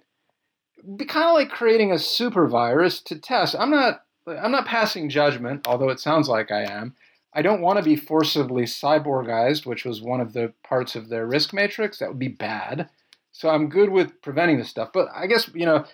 [0.96, 3.56] be kind of like creating a super virus to test.
[3.58, 6.96] I'm not I'm not passing judgment, although it sounds like I am.
[7.34, 11.28] I don't want to be forcibly cyborgized, which was one of the parts of their
[11.28, 12.00] risk matrix.
[12.00, 12.90] That would be bad.
[13.32, 14.90] So I'm good with preventing this stuff.
[14.94, 15.86] But I guess, you know,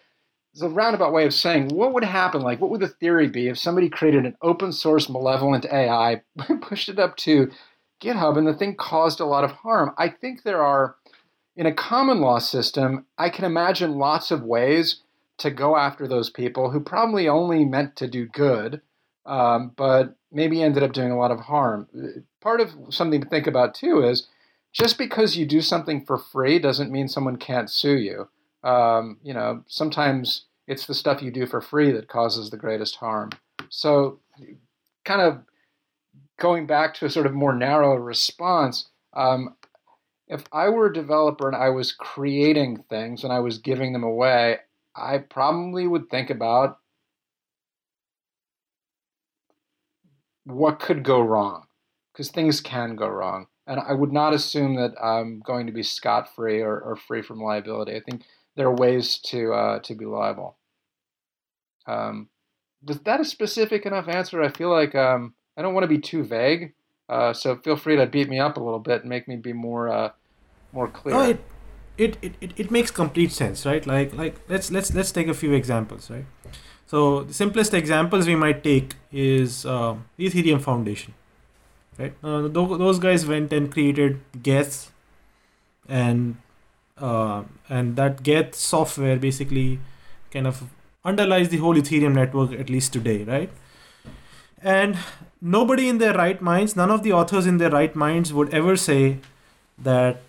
[0.54, 3.50] it's a roundabout way of saying what would happen, like what would the theory be
[3.50, 6.22] if somebody created an open source malevolent AI,
[6.62, 7.52] pushed it up to
[8.02, 9.92] GitHub, and the thing caused a lot of harm?
[9.98, 10.96] I think there are
[11.58, 15.02] in a common law system, I can imagine lots of ways
[15.38, 18.82] to go after those people who probably only meant to do good,
[19.26, 21.88] um, but maybe ended up doing a lot of harm.
[22.42, 24.28] Part of something to think about too is
[24.74, 28.30] just because you do something for free doesn't mean someone can't sue you.
[28.64, 32.96] Um, you know, sometimes it's the stuff you do for free that causes the greatest
[32.96, 33.30] harm.
[33.70, 34.20] So,
[35.06, 35.44] kind of
[36.40, 39.56] going back to a sort of more narrow response, um,
[40.28, 44.04] if I were a developer and I was creating things and I was giving them
[44.04, 44.58] away,
[44.96, 46.78] I probably would think about
[50.46, 51.66] what could go wrong
[52.14, 53.48] because things can go wrong.
[53.68, 57.24] And I would not assume that I'm going to be scot free or, or, free
[57.24, 57.96] from liability.
[57.96, 58.24] I think
[58.56, 60.58] there are ways to uh, to be liable.
[61.88, 62.30] Um,
[62.84, 64.42] was that a specific enough answer?
[64.44, 66.74] I feel like um, I don't want to be too vague.
[67.10, 69.54] Uh, so feel free to beat me up a little bit and make me be
[69.54, 70.12] more uh,
[70.72, 71.16] more clear.
[71.16, 71.44] No, it,
[71.98, 73.86] it, it, it makes complete sense, right?
[73.86, 76.26] Like like let's let's let's take a few examples, right?
[76.88, 81.14] So the simplest examples we might take is uh, the Ethereum Foundation,
[81.98, 82.14] right?
[82.24, 84.92] Uh, those guys went and created Geth,
[85.90, 86.38] and
[86.98, 89.80] uh, and that Geth software basically
[90.32, 90.64] kind of
[91.04, 93.50] underlies the whole Ethereum network at least today, right?
[94.62, 94.98] And
[95.42, 98.76] nobody in their right minds, none of the authors in their right minds would ever
[98.76, 99.20] say
[99.78, 100.22] that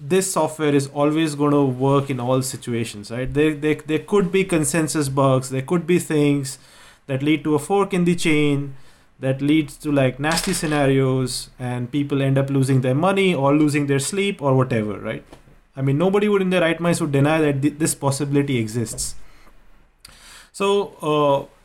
[0.00, 3.32] this software is always going to work in all situations, right?
[3.32, 6.58] There, there, there could be consensus bugs, there could be things
[7.06, 8.74] that lead to a fork in the chain
[9.18, 13.86] that leads to like nasty scenarios and people end up losing their money or losing
[13.86, 15.24] their sleep or whatever, right?
[15.76, 19.14] I mean, nobody would in their right minds would deny that th- this possibility exists.
[20.52, 21.60] So, uh,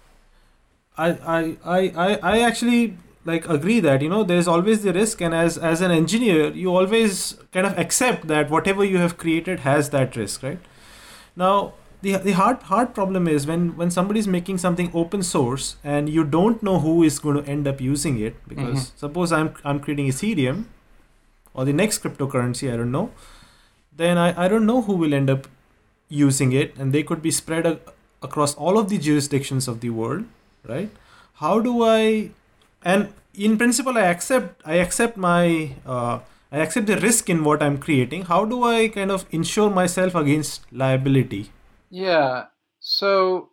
[0.97, 5.33] I, I, I, I actually like agree that you know there's always the risk and
[5.33, 9.89] as as an engineer you always kind of accept that whatever you have created has
[9.89, 10.59] that risk right
[11.35, 16.07] now the, the hard hard problem is when when somebody's making something open source and
[16.17, 18.97] you don't know who is going to end up using it because mm-hmm.
[19.05, 20.65] suppose i'm i'm creating ethereum
[21.53, 23.09] or the next cryptocurrency i don't know
[24.03, 25.47] then i, I don't know who will end up
[26.07, 27.79] using it and they could be spread a,
[28.21, 30.25] across all of the jurisdictions of the world
[30.63, 30.89] right
[31.45, 32.29] how do i
[32.85, 36.19] and in principle i accept i accept my uh,
[36.51, 40.15] i accept the risk in what i'm creating how do i kind of insure myself
[40.15, 41.43] against liability
[41.89, 42.45] yeah
[42.79, 43.49] so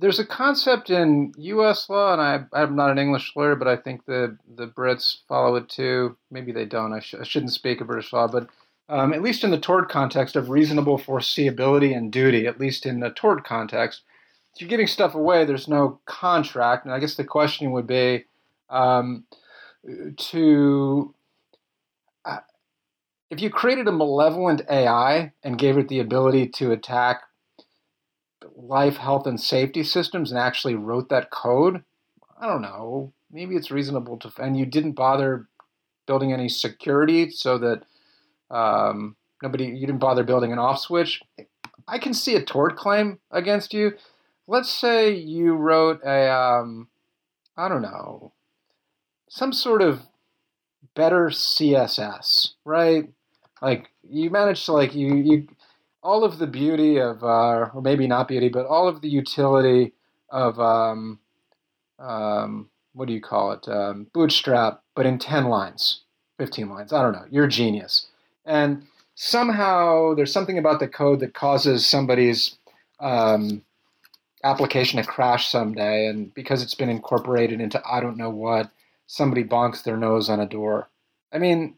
[0.00, 1.88] there's a concept in U.S.
[1.90, 5.56] law, and I, I'm not an English lawyer, but I think the the Brits follow
[5.56, 6.16] it too.
[6.30, 6.92] Maybe they don't.
[6.92, 8.48] I, sh- I shouldn't speak of British law, but
[8.88, 13.00] um, at least in the tort context of reasonable foreseeability and duty, at least in
[13.00, 14.02] the tort context,
[14.54, 16.84] if you're giving stuff away, there's no contract.
[16.84, 18.24] And I guess the question would be
[18.70, 19.24] um,
[20.16, 21.14] to.
[22.24, 22.38] Uh,
[23.30, 27.22] if you created a malevolent AI and gave it the ability to attack
[28.56, 31.84] life, health, and safety systems and actually wrote that code,
[32.40, 33.12] I don't know.
[33.30, 35.48] Maybe it's reasonable to, and you didn't bother
[36.06, 37.84] building any security so that
[38.50, 41.20] um, nobody, you didn't bother building an off switch.
[41.86, 43.92] I can see a tort claim against you.
[44.46, 46.88] Let's say you wrote a, um,
[47.56, 48.32] I don't know,
[49.30, 50.02] some sort of
[50.94, 53.08] better CSS, right?
[53.62, 55.48] Like you manage to like you you
[56.02, 59.92] all of the beauty of uh, or maybe not beauty, but all of the utility
[60.28, 61.20] of um,
[61.98, 63.68] um, what do you call it?
[63.68, 66.00] Um, bootstrap, but in ten lines,
[66.36, 66.92] fifteen lines.
[66.92, 67.26] I don't know.
[67.30, 68.08] You're a genius,
[68.44, 68.82] and
[69.14, 72.56] somehow there's something about the code that causes somebody's
[72.98, 73.62] um,
[74.42, 78.70] application to crash someday, and because it's been incorporated into I don't know what,
[79.10, 80.88] somebody bonks their nose on a door.
[81.32, 81.74] I mean,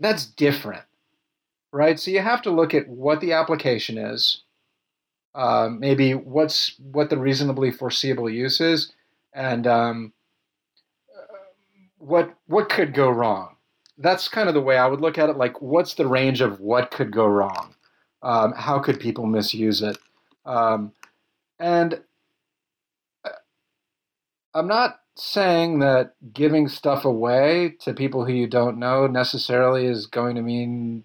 [0.00, 0.84] that's different
[1.74, 1.98] right?
[1.98, 4.42] So you have to look at what the application is,
[5.34, 8.92] uh, maybe what's what the reasonably foreseeable use is,
[9.34, 10.12] and um,
[11.98, 13.56] what what could go wrong.
[13.98, 15.36] That's kind of the way I would look at it.
[15.36, 17.74] Like, what's the range of what could go wrong?
[18.22, 19.98] Um, how could people misuse it?
[20.46, 20.92] Um,
[21.58, 22.00] and
[23.24, 23.30] uh,
[24.54, 30.06] I'm not saying that giving stuff away to people who you don't know necessarily is
[30.06, 31.04] going to mean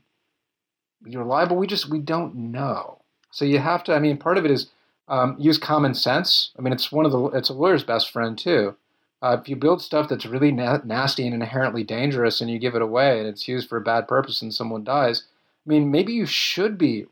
[1.05, 1.57] you're liable.
[1.57, 3.01] We just we don't know.
[3.31, 3.93] So you have to.
[3.93, 4.67] I mean, part of it is
[5.07, 6.51] um, use common sense.
[6.57, 8.75] I mean, it's one of the it's a lawyer's best friend too.
[9.21, 12.75] Uh, if you build stuff that's really na- nasty and inherently dangerous, and you give
[12.75, 15.23] it away, and it's used for a bad purpose, and someone dies,
[15.65, 17.05] I mean, maybe you should be,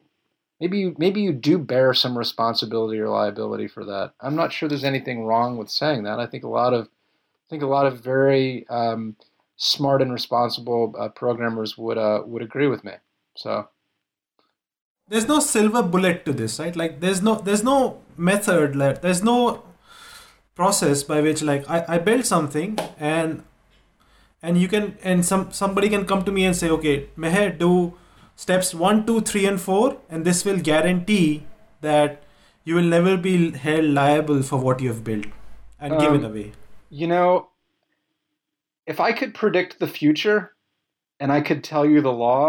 [0.60, 4.14] maybe you maybe you do bear some responsibility or liability for that.
[4.22, 6.20] I'm not sure there's anything wrong with saying that.
[6.20, 9.16] I think a lot of, I think a lot of very um,
[9.56, 12.94] smart and responsible uh, programmers would uh, would agree with me.
[13.36, 13.70] So
[15.10, 19.64] there's no silver bullet to this right like there's no there's no method there's no
[20.56, 23.44] process by which like i, I build something and
[24.42, 27.94] and you can and some somebody can come to me and say okay meher do
[28.44, 31.46] steps one two three and four and this will guarantee
[31.82, 32.24] that
[32.64, 35.26] you will never be held liable for what you have built
[35.80, 36.52] and um, given away
[36.90, 37.50] you know
[38.86, 40.40] if i could predict the future
[41.20, 42.46] and i could tell you the law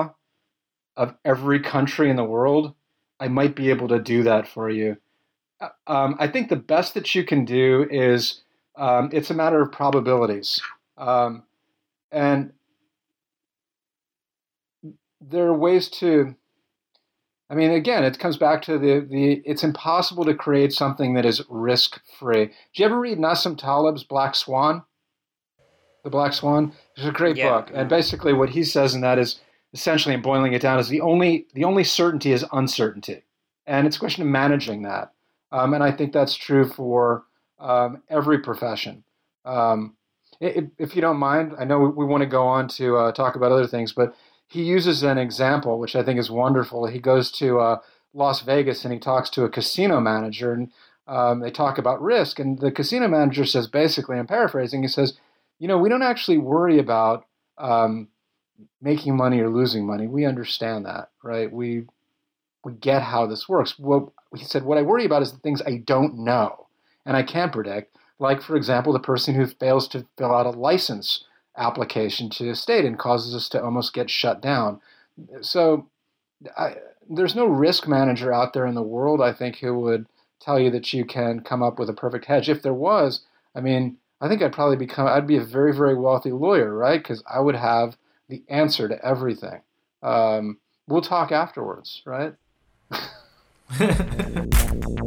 [0.98, 2.74] of every country in the world,
[3.20, 4.96] I might be able to do that for you.
[5.61, 8.42] Uh, um, I think the best that you can do is
[8.77, 10.61] um, it's a matter of probabilities.
[10.98, 11.44] Um,
[12.11, 12.53] and
[15.21, 16.35] there are ways to,
[17.51, 21.27] I mean, again, it comes back to the, the it's impossible to create something that
[21.27, 22.47] is risk free.
[22.47, 24.83] Did you ever read Nassim Taleb's Black Swan?
[26.05, 26.73] The Black Swan?
[26.97, 27.49] It's a great yeah.
[27.49, 27.71] book.
[27.75, 29.41] And basically, what he says in that is
[29.73, 33.23] essentially and boiling it down is the only the only certainty is uncertainty
[33.67, 35.13] and it's a question of managing that
[35.53, 37.25] um, and i think that's true for
[37.59, 39.05] um, every profession
[39.45, 39.95] um,
[40.41, 43.37] if, if, you don't mind i know we, want to go on to uh, talk
[43.37, 44.15] about other things but
[44.49, 47.79] he uses an example which i think is wonderful he goes to uh,
[48.13, 50.71] las vegas and he talks to a casino manager and
[51.07, 55.19] um, they talk about risk and the casino manager says basically i'm paraphrasing he says
[55.59, 57.25] you know we don't actually worry about
[57.59, 58.09] um,
[58.81, 60.07] making money or losing money.
[60.07, 61.51] We understand that, right?
[61.53, 61.85] We
[62.65, 63.79] we get how this works.
[63.79, 66.67] What he said, what I worry about is the things I don't know
[67.07, 67.97] and I can't predict.
[68.19, 71.25] Like, for example, the person who fails to fill out a license
[71.59, 74.81] application to a state and causes us to almost get shut down.
[75.40, 75.88] So,
[76.57, 76.77] I,
[77.09, 80.07] there's no risk manager out there in the world, I think, who would
[80.40, 82.49] tell you that you can come up with a perfect hedge.
[82.49, 83.23] If there was,
[83.55, 87.03] I mean, I think I'd probably become, I'd be a very, very wealthy lawyer, right?
[87.03, 87.97] Because I would have
[88.29, 89.62] the answer to everything.
[90.03, 92.35] Um, we'll talk afterwards, right?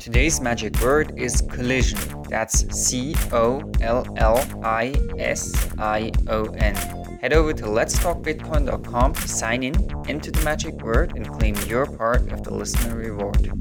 [0.00, 1.98] Today's magic word is collision.
[2.30, 6.74] That's C O L L I S I O N.
[7.20, 9.74] Head over to letstalkbitcoin.com to sign in,
[10.08, 13.52] enter the magic word, and claim your part of the listener reward.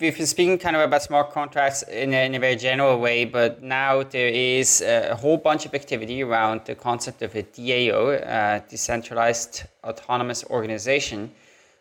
[0.00, 3.26] We've been speaking kind of about smart contracts in a, in a, very general way,
[3.26, 8.14] but now there is a whole bunch of activity around the concept of a DAO,
[8.14, 11.30] a uh, decentralized autonomous organization,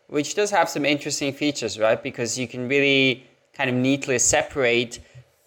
[0.07, 2.01] which does have some interesting features, right?
[2.01, 4.99] Because you can really kind of neatly separate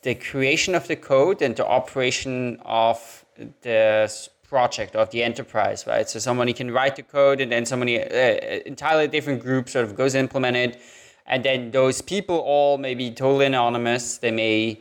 [0.02, 3.24] the creation of the code and the operation of
[3.62, 6.08] the project of the enterprise, right?
[6.08, 9.94] So somebody can write the code and then somebody, uh, entirely different group sort of
[9.94, 10.80] goes implement it
[11.26, 14.18] and then those people all may be totally anonymous.
[14.18, 14.80] They may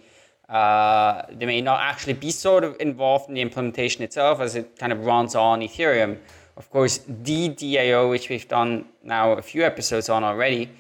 [0.50, 4.80] Uh, they may not actually be sort of involved in the implementation itself as it
[4.80, 6.18] kind of runs on Ethereum.
[6.58, 10.72] Of course, the DAO, which we've done now a few episodes on already,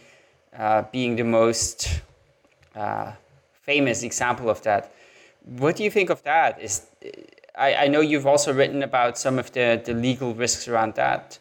[0.57, 2.01] uh, being the most
[2.75, 3.11] uh,
[3.61, 4.91] famous example of that.
[5.45, 6.59] What do you think of that?
[6.59, 6.87] Is
[7.55, 11.37] I, I know you've also written about some of the, the legal risks around that.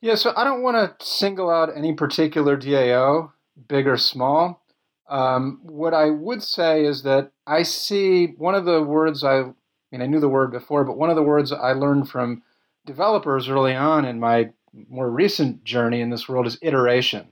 [0.00, 3.30] Yeah, so I don't want to single out any particular DAO,
[3.68, 4.62] big or small.
[5.08, 9.52] Um, what I would say is that I see one of the words I, I
[9.92, 12.42] mean, I knew the word before, but one of the words I learned from
[12.86, 14.50] developers early on in my
[14.88, 17.28] more recent journey in this world is iteration.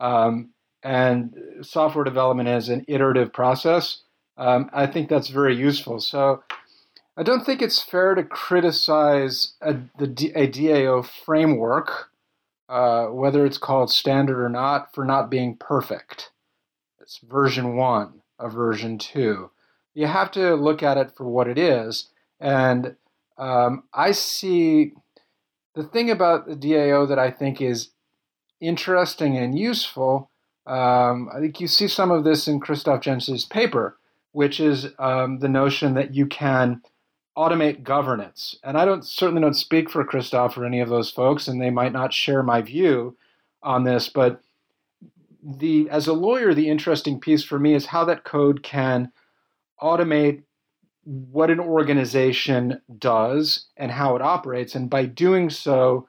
[0.00, 0.50] Um,
[0.82, 4.02] and software development is an iterative process.
[4.36, 6.00] Um, I think that's very useful.
[6.00, 6.42] So
[7.16, 12.10] I don't think it's fair to criticize a, the, a DAO framework,
[12.68, 16.30] uh, whether it's called standard or not, for not being perfect.
[17.00, 19.50] It's version one of version two.
[19.94, 22.08] You have to look at it for what it is.
[22.38, 22.94] And
[23.38, 24.92] um, I see
[25.74, 27.90] the thing about the DAO that I think is
[28.60, 30.30] interesting and useful.
[30.66, 33.96] Um, I think you see some of this in Christoph Jentzsch's paper,
[34.32, 36.82] which is um, the notion that you can
[37.36, 38.58] automate governance.
[38.64, 41.70] And I don't certainly don't speak for Christoph or any of those folks, and they
[41.70, 43.16] might not share my view
[43.62, 44.08] on this.
[44.08, 44.42] But
[45.42, 49.12] the as a lawyer, the interesting piece for me is how that code can
[49.80, 50.42] automate
[51.08, 56.06] what an organization does and how it operates, and by doing so,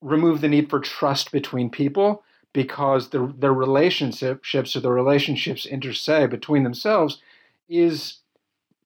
[0.00, 5.92] remove the need for trust between people because the the relationships or the relationships inter
[5.92, 7.20] se between themselves
[7.68, 8.18] is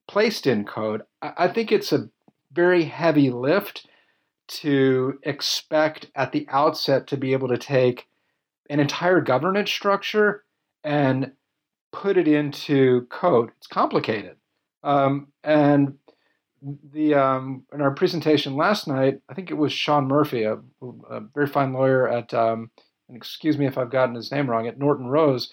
[0.07, 2.11] placed in code, I think it's a
[2.53, 3.87] very heavy lift
[4.49, 8.09] to expect at the outset to be able to take
[8.71, 10.45] an entire governance structure
[10.85, 11.33] and
[11.93, 13.51] put it into code.
[13.57, 14.37] It's complicated.
[14.85, 15.97] Um, and
[16.93, 20.59] the um, in our presentation last night, I think it was Sean Murphy, a,
[21.09, 22.71] a very fine lawyer at, um,
[23.09, 25.53] and excuse me if I've gotten his name wrong, at Norton Rose,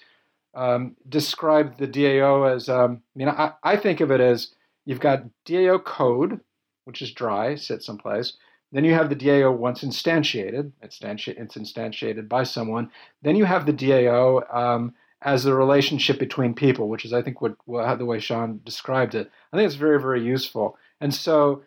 [0.55, 4.53] um, described the DAO as, um, I mean, I, I think of it as
[4.85, 6.39] you've got DAO code,
[6.85, 8.33] which is dry, sits someplace.
[8.71, 10.71] Then you have the DAO once instantiated.
[10.81, 12.89] It's, instantiated by someone.
[13.21, 17.41] Then you have the DAO um, as the relationship between people, which is, I think,
[17.41, 19.31] what, what the way Sean described it.
[19.51, 20.77] I think it's very, very useful.
[20.99, 21.63] And so,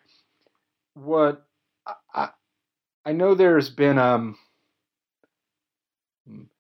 [0.94, 1.46] what
[2.14, 2.30] I,
[3.04, 4.36] I know there's been um,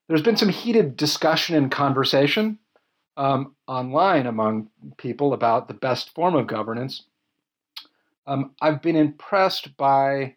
[0.08, 2.58] there's been some heated discussion and conversation
[3.16, 7.02] um, online among people about the best form of governance.
[8.26, 10.36] Um, I've been impressed by,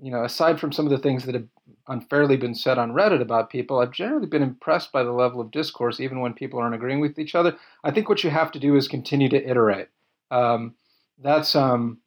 [0.00, 1.46] you know, aside from some of the things that have
[1.88, 5.50] unfairly been said on Reddit about people, I've generally been impressed by the level of
[5.50, 7.56] discourse, even when people aren't agreeing with each other.
[7.84, 9.88] I think what you have to do is continue to iterate.
[10.30, 10.74] Um,
[11.18, 11.98] that's um,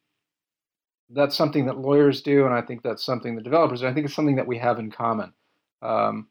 [1.10, 3.88] that's something that lawyers do, and I think that's something that developers do.
[3.88, 5.34] I think it's something that we have in common.
[5.82, 6.28] Um,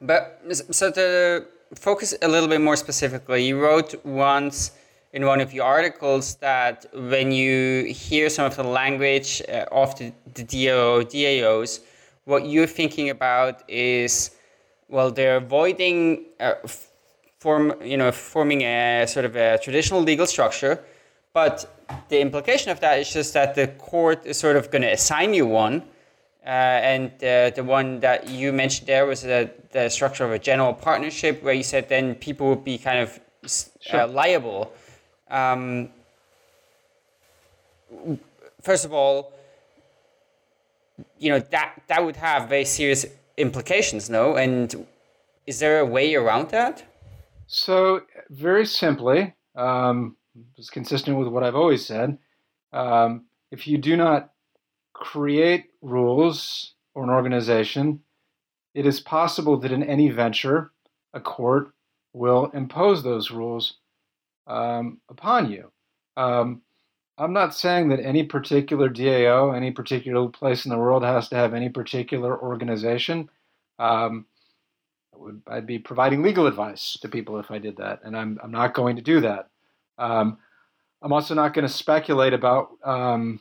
[0.00, 4.72] but so to focus a little bit more specifically, you wrote once
[5.16, 9.98] in one of your articles that when you hear some of the language uh, of
[9.98, 11.80] the, the DAO DAOs,
[12.24, 14.12] what you're thinking about is
[14.88, 16.54] well, they're avoiding uh,
[17.38, 20.84] form, you know, forming a sort of a traditional legal structure,
[21.32, 21.54] but
[22.10, 25.32] the implication of that is just that the court is sort of going to assign
[25.32, 25.82] you one
[26.44, 30.38] uh, and uh, the one that you mentioned there was the, the structure of a
[30.38, 33.48] general partnership, where you said then people would be kind of uh,
[33.80, 34.06] sure.
[34.06, 34.72] liable.
[35.30, 35.90] Um,
[38.62, 39.32] first of all,
[41.18, 43.06] you know that that would have very serious
[43.36, 44.36] implications, no?
[44.36, 44.86] And
[45.46, 46.84] is there a way around that?
[47.46, 50.16] So very simply, um,
[50.56, 52.18] it's consistent with what I've always said.
[52.72, 54.32] Um, if you do not
[54.92, 58.00] create rules or an organization,
[58.74, 60.72] it is possible that in any venture,
[61.14, 61.72] a court
[62.12, 63.78] will impose those rules
[64.46, 65.70] um, upon you.
[66.16, 66.62] Um,
[67.18, 71.36] I'm not saying that any particular DAO, any particular place in the world has to
[71.36, 73.30] have any particular organization.
[73.78, 74.26] Um,
[75.14, 78.38] I would, I'd be providing legal advice to people if I did that, and I'm,
[78.42, 79.48] I'm not going to do that.
[79.98, 80.38] Um,
[81.00, 83.40] I'm also not going to speculate about um,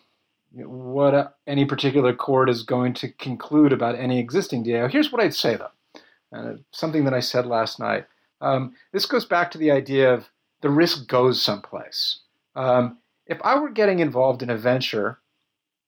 [0.53, 4.89] what any particular court is going to conclude about any existing DAO.
[4.89, 8.05] Here's what I'd say, though, uh, something that I said last night.
[8.39, 10.29] Um, this goes back to the idea of
[10.65, 12.21] the risk goes someplace.
[12.55, 12.97] Um,
[13.27, 15.19] if I were getting involved in a venture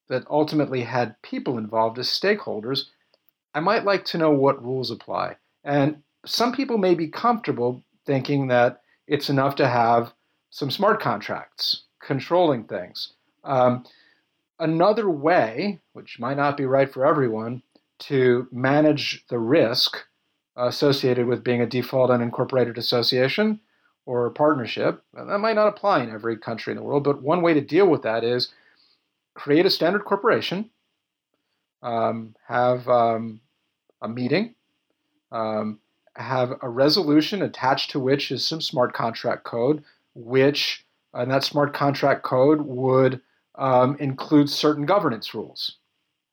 [0.07, 2.83] that ultimately had people involved as stakeholders,
[3.55, 5.37] I might like to know what rules apply.
[5.63, 10.13] And some people may be comfortable thinking that it's enough to have
[10.51, 13.13] some smart contracts controlling things.
[13.43, 13.83] Um,
[14.59, 17.63] another way, which might not be right for everyone,
[18.01, 19.97] to manage the risk
[20.55, 23.59] associated with being a default unincorporated association
[24.07, 25.03] or partnership.
[25.13, 27.87] That might not apply in every country in the world, but one way to deal
[27.87, 28.53] with that is
[29.35, 30.69] create a standard corporation,
[31.83, 33.41] um, have um,
[34.01, 34.55] a meeting,
[35.33, 35.79] um,
[36.15, 39.83] have a resolution attached to which is some smart contract code,
[40.15, 43.19] which and that smart contract code would
[43.55, 45.77] um, include certain governance rules.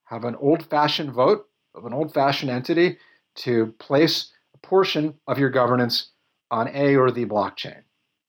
[0.05, 2.97] Have an old-fashioned vote of an old-fashioned entity
[3.35, 6.11] to place a portion of your governance
[6.51, 7.81] on A or the blockchain.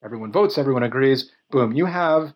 [0.04, 1.30] Everyone votes, everyone agrees.
[1.50, 2.34] Boom, you have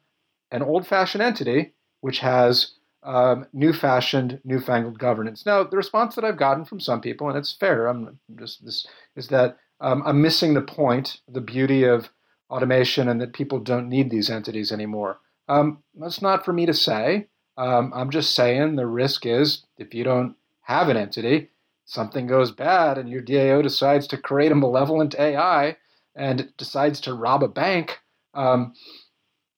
[0.51, 2.73] an old-fashioned entity which has
[3.03, 5.47] um, new-fashioned, newfangled governance.
[5.47, 8.87] Now, the response that I've gotten from some people, and it's fair, I'm just this
[9.17, 12.11] is that um, I'm missing the point, the beauty of
[12.51, 15.19] automation, and that people don't need these entities anymore.
[15.49, 17.29] Um, that's not for me to say.
[17.57, 21.51] Um, I'm just saying the risk is if you don't have an entity,
[21.91, 25.77] something goes bad, and your DAO decides to create a malevolent AI
[26.15, 27.99] and decides to rob a bank.
[28.33, 28.75] Um,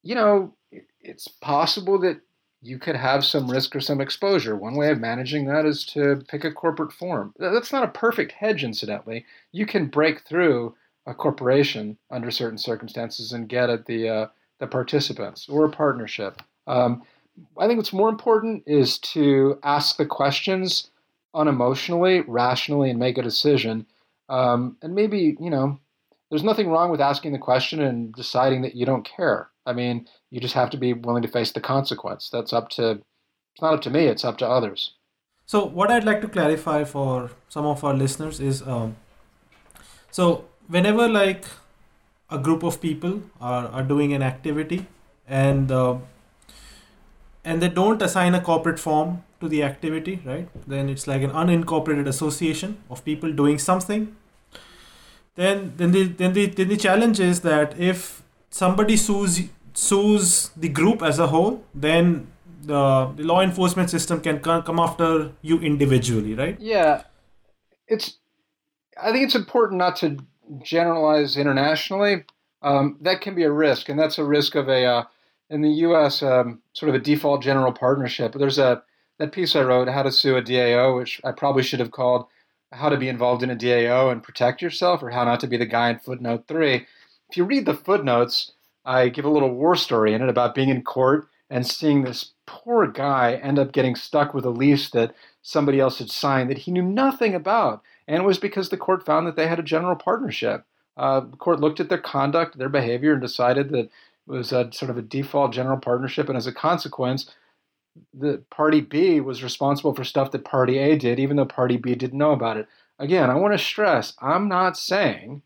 [0.01, 0.55] you know,
[0.99, 2.21] it's possible that
[2.63, 4.55] you could have some risk or some exposure.
[4.55, 7.35] One way of managing that is to pick a corporate form.
[7.37, 9.25] That's not a perfect hedge, incidentally.
[9.51, 10.75] You can break through
[11.05, 14.27] a corporation under certain circumstances and get at the uh,
[14.59, 16.41] the participants or a partnership.
[16.65, 17.03] Um,
[17.59, 20.89] I think what's more important is to ask the questions
[21.35, 23.85] unemotionally, rationally, and make a decision.
[24.29, 25.79] Um, and maybe you know,
[26.29, 29.49] there's nothing wrong with asking the question and deciding that you don't care.
[29.65, 32.29] I mean, you just have to be willing to face the consequence.
[32.29, 34.93] That's up to, it's not up to me, it's up to others.
[35.45, 38.95] So, what I'd like to clarify for some of our listeners is um,
[40.09, 41.45] so, whenever like
[42.29, 44.87] a group of people are, are doing an activity
[45.27, 45.97] and uh,
[47.43, 50.47] and they don't assign a corporate form to the activity, right?
[50.67, 54.15] Then it's like an unincorporated association of people doing something.
[55.35, 59.41] Then, then the then the then the challenge is that if somebody sues
[59.73, 62.27] sues the group as a whole, then
[62.61, 66.59] the, the law enforcement system can come after you individually, right?
[66.59, 67.03] Yeah,
[67.87, 68.17] it's.
[69.01, 70.17] I think it's important not to
[70.61, 72.25] generalize internationally.
[72.61, 75.03] Um, that can be a risk, and that's a risk of a uh,
[75.49, 76.21] in the U.S.
[76.21, 78.33] Um, sort of a default general partnership.
[78.33, 78.83] There's a
[79.19, 82.27] that piece I wrote, How to Sue a DAO, which I probably should have called
[82.71, 85.57] How to Be Involved in a DAO and Protect Yourself, or How Not to Be
[85.57, 86.85] the Guy in footnote three
[87.33, 88.51] if you read the footnotes,
[88.85, 92.33] I give a little war story in it about being in court and seeing this
[92.45, 96.59] poor guy end up getting stuck with a lease that somebody else had signed that
[96.59, 97.81] he knew nothing about.
[98.07, 100.63] And it was because the court found that they had a general partnership.
[100.95, 103.91] Uh, the court looked at their conduct, their behavior, and decided that it
[104.27, 106.29] was a sort of a default general partnership.
[106.29, 107.31] And as a consequence,
[108.13, 111.95] the party B was responsible for stuff that party A did, even though party B
[111.95, 112.67] didn't know about it.
[112.99, 115.41] Again, I want to stress I'm not saying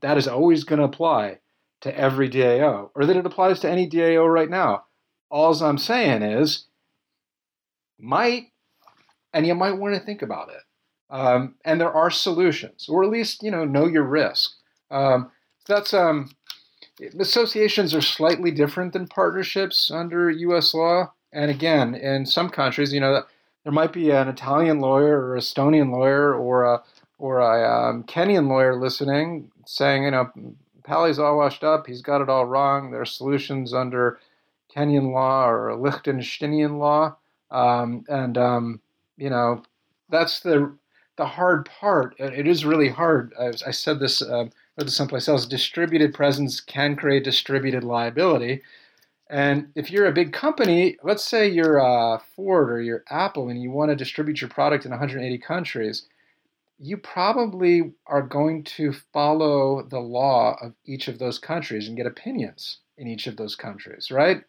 [0.00, 1.38] that is always going to apply
[1.82, 4.84] to every DAO or that it applies to any DAO right now.
[5.30, 6.66] All I'm saying is,
[7.98, 8.52] might,
[9.32, 10.62] and you might want to think about it.
[11.10, 14.52] Um, and there are solutions, or at least, you know, know your risk.
[14.90, 15.30] Um,
[15.66, 16.30] that's um,
[17.18, 20.74] associations are slightly different than partnerships under U.S.
[20.74, 21.12] law.
[21.34, 23.22] And again, in some countries, you know,
[23.64, 26.82] there might be an Italian lawyer or Estonian lawyer or a
[27.18, 30.30] or a um, Kenyan lawyer listening saying, you know,
[30.84, 31.86] Palley's all washed up.
[31.86, 32.90] He's got it all wrong.
[32.90, 34.18] There are solutions under
[34.74, 37.16] Kenyan law or Liechtensteinian law,
[37.50, 38.80] um, and um,
[39.16, 39.62] you know,
[40.10, 40.72] that's the
[41.16, 42.14] the hard part.
[42.18, 43.32] It is really hard.
[43.38, 44.22] I, I said this.
[44.22, 45.46] Uh, or someplace else.
[45.46, 48.62] Distributed presence can create distributed liability.
[49.30, 53.62] And if you're a big company, let's say you're uh, Ford or you're Apple, and
[53.62, 56.06] you want to distribute your product in 180 countries,
[56.78, 62.06] you probably are going to follow the law of each of those countries and get
[62.06, 64.44] opinions in each of those countries, right?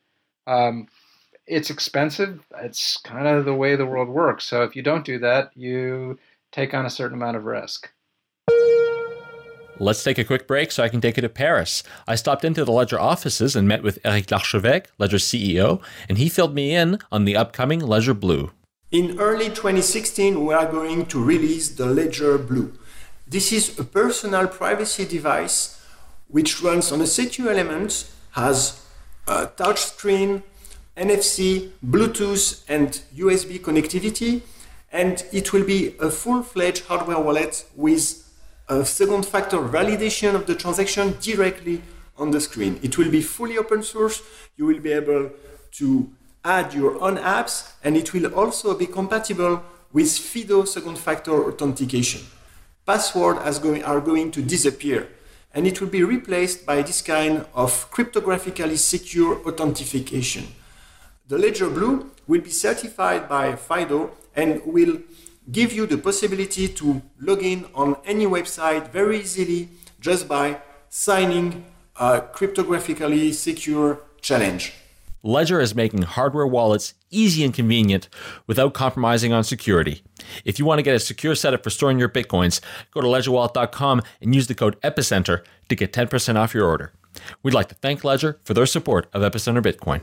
[0.48, 0.88] Um,
[1.48, 2.42] it's expensive.
[2.60, 4.46] It's kind of the way the world works.
[4.46, 6.20] So if you don't do that, you
[6.52, 7.92] take on a certain amount of risk.
[9.78, 11.84] Let's take a quick break so I can take you to Paris.
[12.08, 16.30] I stopped into the Ledger offices and met with Eric Larchevêque, Ledger CEO, and he
[16.30, 18.52] filled me in on the upcoming Ledger Blue.
[18.92, 22.72] In early 2016, we are going to release the Ledger Blue.
[23.28, 25.82] This is a personal privacy device
[26.30, 28.82] which runs on a set of elements, has
[29.28, 30.44] a touchscreen,
[30.96, 34.42] NFC, Bluetooth, and USB connectivity,
[34.90, 38.25] and it will be a full-fledged hardware wallet with
[38.68, 41.82] a second factor validation of the transaction directly
[42.18, 42.80] on the screen.
[42.82, 44.22] It will be fully open source.
[44.58, 45.32] You will be able
[45.74, 46.10] to
[46.44, 52.22] add your own apps, and it will also be compatible with FIDO second factor authentication.
[52.86, 55.10] Passwords going, are going to disappear,
[55.54, 60.48] and it will be replaced by this kind of cryptographically secure authentication.
[61.28, 65.00] The Ledger Blue will be certified by FIDO and will
[65.52, 69.70] give you the possibility to log in on any website very easily
[70.00, 71.66] just by signing
[71.98, 74.74] a cryptographically secure challenge.
[75.24, 78.10] Ledger is making hardware wallets easy and convenient
[78.46, 80.04] without compromising on security.
[80.44, 84.04] If you want to get a secure setup for storing your bitcoins, go to ledgerwallet.com
[84.22, 86.94] and use the code EPICENTER to get 10% off your order.
[87.42, 90.02] We'd like to thank Ledger for their support of Epicenter Bitcoin.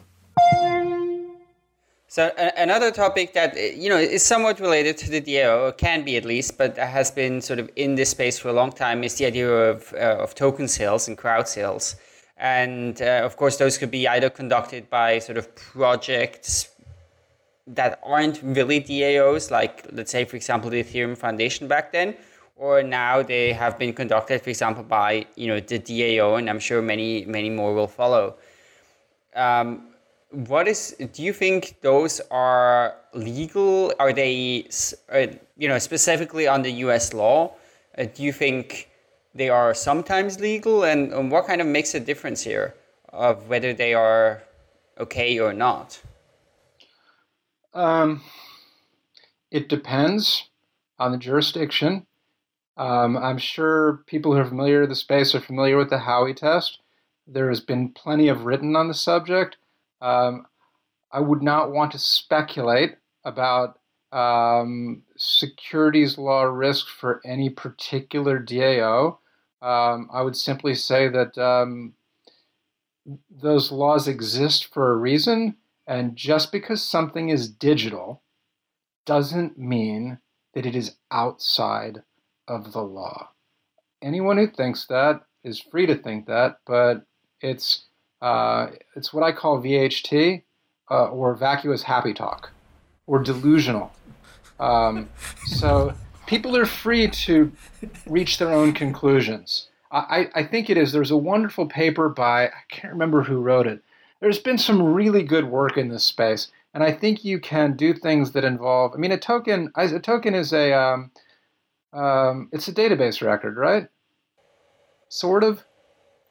[2.12, 6.18] So another topic that you know is somewhat related to the DAO, or can be
[6.18, 9.14] at least, but has been sort of in this space for a long time, is
[9.14, 11.96] the idea of uh, of token sales and crowd sales,
[12.36, 16.68] and uh, of course those could be either conducted by sort of projects
[17.66, 22.14] that aren't really DAOs, like let's say for example the Ethereum Foundation back then,
[22.56, 26.60] or now they have been conducted, for example, by you know the DAO, and I'm
[26.60, 28.34] sure many many more will follow.
[29.34, 29.91] Um,
[30.32, 33.92] what is do you think those are legal?
[33.98, 34.66] Are they
[35.10, 35.26] uh,
[35.56, 37.54] you know specifically under US law?
[37.96, 38.88] Uh, do you think
[39.34, 40.84] they are sometimes legal?
[40.84, 42.74] And, and what kind of makes a difference here
[43.10, 44.42] of whether they are
[44.98, 46.00] okay or not?
[47.74, 48.22] Um,
[49.50, 50.48] it depends
[50.98, 52.06] on the jurisdiction.
[52.78, 56.34] Um, i'm sure people who are familiar with the space are familiar with the howey
[56.34, 56.78] test.
[57.26, 59.58] There has been plenty of written on the subject
[60.02, 60.46] um,
[61.12, 63.78] I would not want to speculate about
[64.12, 69.18] um, securities law risk for any particular DAO.
[69.62, 71.94] Um, I would simply say that um,
[73.30, 78.22] those laws exist for a reason, and just because something is digital
[79.06, 80.18] doesn't mean
[80.54, 82.02] that it is outside
[82.48, 83.30] of the law.
[84.02, 87.06] Anyone who thinks that is free to think that, but
[87.40, 87.86] it's
[88.22, 90.42] uh, it's what I call VHT
[90.90, 92.50] uh, or vacuous happy talk
[93.06, 93.92] or delusional.
[94.60, 95.10] Um,
[95.44, 95.92] so
[96.26, 97.52] people are free to
[98.06, 99.68] reach their own conclusions.
[99.90, 100.92] I, I think it is.
[100.92, 103.82] There's a wonderful paper by, I can't remember who wrote it.
[104.20, 106.50] There's been some really good work in this space.
[106.72, 110.34] And I think you can do things that involve, I mean, a token, a token
[110.34, 111.10] is a, um,
[111.92, 113.88] um, it's a database record, right?
[115.10, 115.62] Sort of.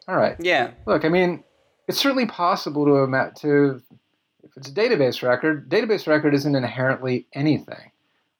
[0.08, 0.36] All right.
[0.40, 0.72] Yeah.
[0.88, 1.44] Look, I mean,
[1.92, 3.82] it's certainly possible to to
[4.44, 7.92] if it's a database record, database record isn't inherently anything.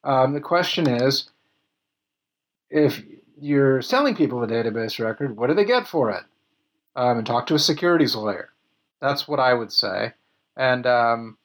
[0.06, 1.30] Um, the question is,
[2.70, 3.02] if
[3.42, 6.24] you're selling people a database record, what do they get for it?
[6.96, 8.52] Um, and talk to a securities lawyer.
[9.02, 10.14] That's what I would say.
[10.56, 11.38] And um,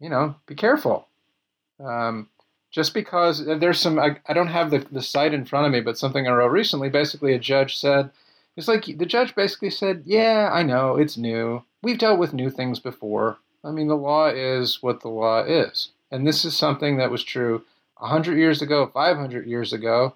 [0.00, 1.06] you know, be careful.
[1.78, 2.28] Um,
[2.72, 5.80] just because there's some, I, I don't have the, the site in front of me,
[5.80, 6.88] but something I wrote recently.
[6.88, 8.10] Basically, a judge said
[8.60, 11.64] it's like the judge basically said, Yeah, I know, it's new.
[11.82, 13.38] We've dealt with new things before.
[13.64, 15.92] I mean, the law is what the law is.
[16.10, 17.64] And this is something that was true
[17.96, 20.14] 100 years ago, 500 years ago.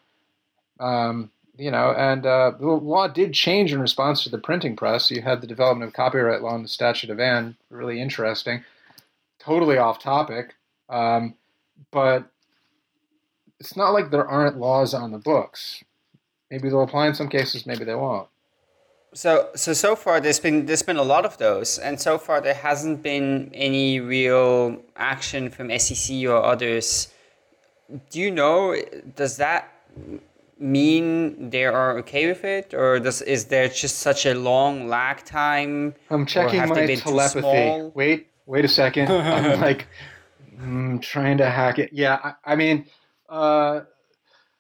[0.78, 5.11] Um, you know, and uh, the law did change in response to the printing press.
[5.11, 8.62] You had the development of copyright law and the Statute of Anne, really interesting.
[9.38, 10.55] Totally off topic.
[10.90, 11.34] Um,
[11.90, 12.28] but
[13.59, 15.82] it's not like there aren't laws on the books.
[16.51, 18.28] Maybe they'll apply in some cases, maybe they won't.
[19.14, 22.40] So, so so far there's been there's been a lot of those, and so far
[22.40, 27.08] there hasn't been any real action from SEC or others.
[28.10, 28.74] Do you know?
[29.14, 29.72] Does that
[30.58, 35.24] mean they are okay with it, or does is there just such a long lag
[35.24, 35.94] time?
[36.10, 37.92] I'm checking my telepathy.
[37.94, 39.12] Wait, wait a second.
[39.12, 39.86] I'm like
[40.60, 41.90] mm, trying to hack it.
[41.92, 42.86] Yeah, I, I mean.
[43.28, 43.82] Uh,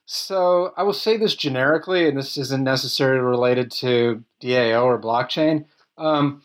[0.06, 5.64] so I will say this generically, and this isn't necessarily related to DAO or blockchain.
[5.96, 6.42] Um,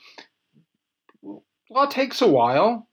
[1.69, 2.87] law takes a while,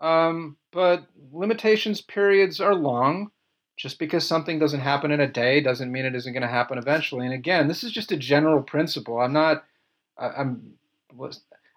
[0.00, 3.30] um, but limitations periods are long.
[3.76, 6.78] Just because something doesn't happen in a day doesn't mean it isn't going to happen
[6.78, 7.24] eventually.
[7.26, 9.18] And again, this is just a general principle.
[9.18, 9.64] I'm not.
[10.16, 10.74] I'm.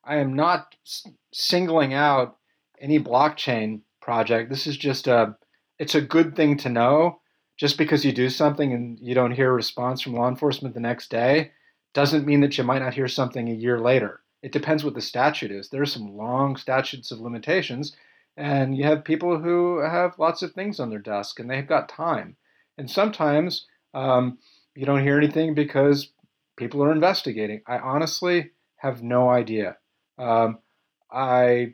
[0.03, 0.75] I am not
[1.33, 2.37] singling out
[2.79, 4.51] any blockchain project.
[4.51, 5.35] This is just a.
[5.79, 7.19] It's a good thing to know
[7.57, 10.79] just because you do something and you don't hear a response from law enforcement the
[10.79, 11.51] next day
[11.93, 14.21] doesn't mean that you might not hear something a year later.
[14.43, 15.69] It depends what the statute is.
[15.69, 17.95] There are some long statutes of limitations,
[18.35, 21.89] and you have people who have lots of things on their desk and they've got
[21.89, 22.35] time.
[22.77, 23.65] And sometimes
[23.95, 24.37] um,
[24.75, 26.11] you don't hear anything because
[26.55, 27.61] people are investigating.
[27.65, 29.77] I honestly, have no idea.
[30.17, 30.59] Um,
[31.11, 31.73] I,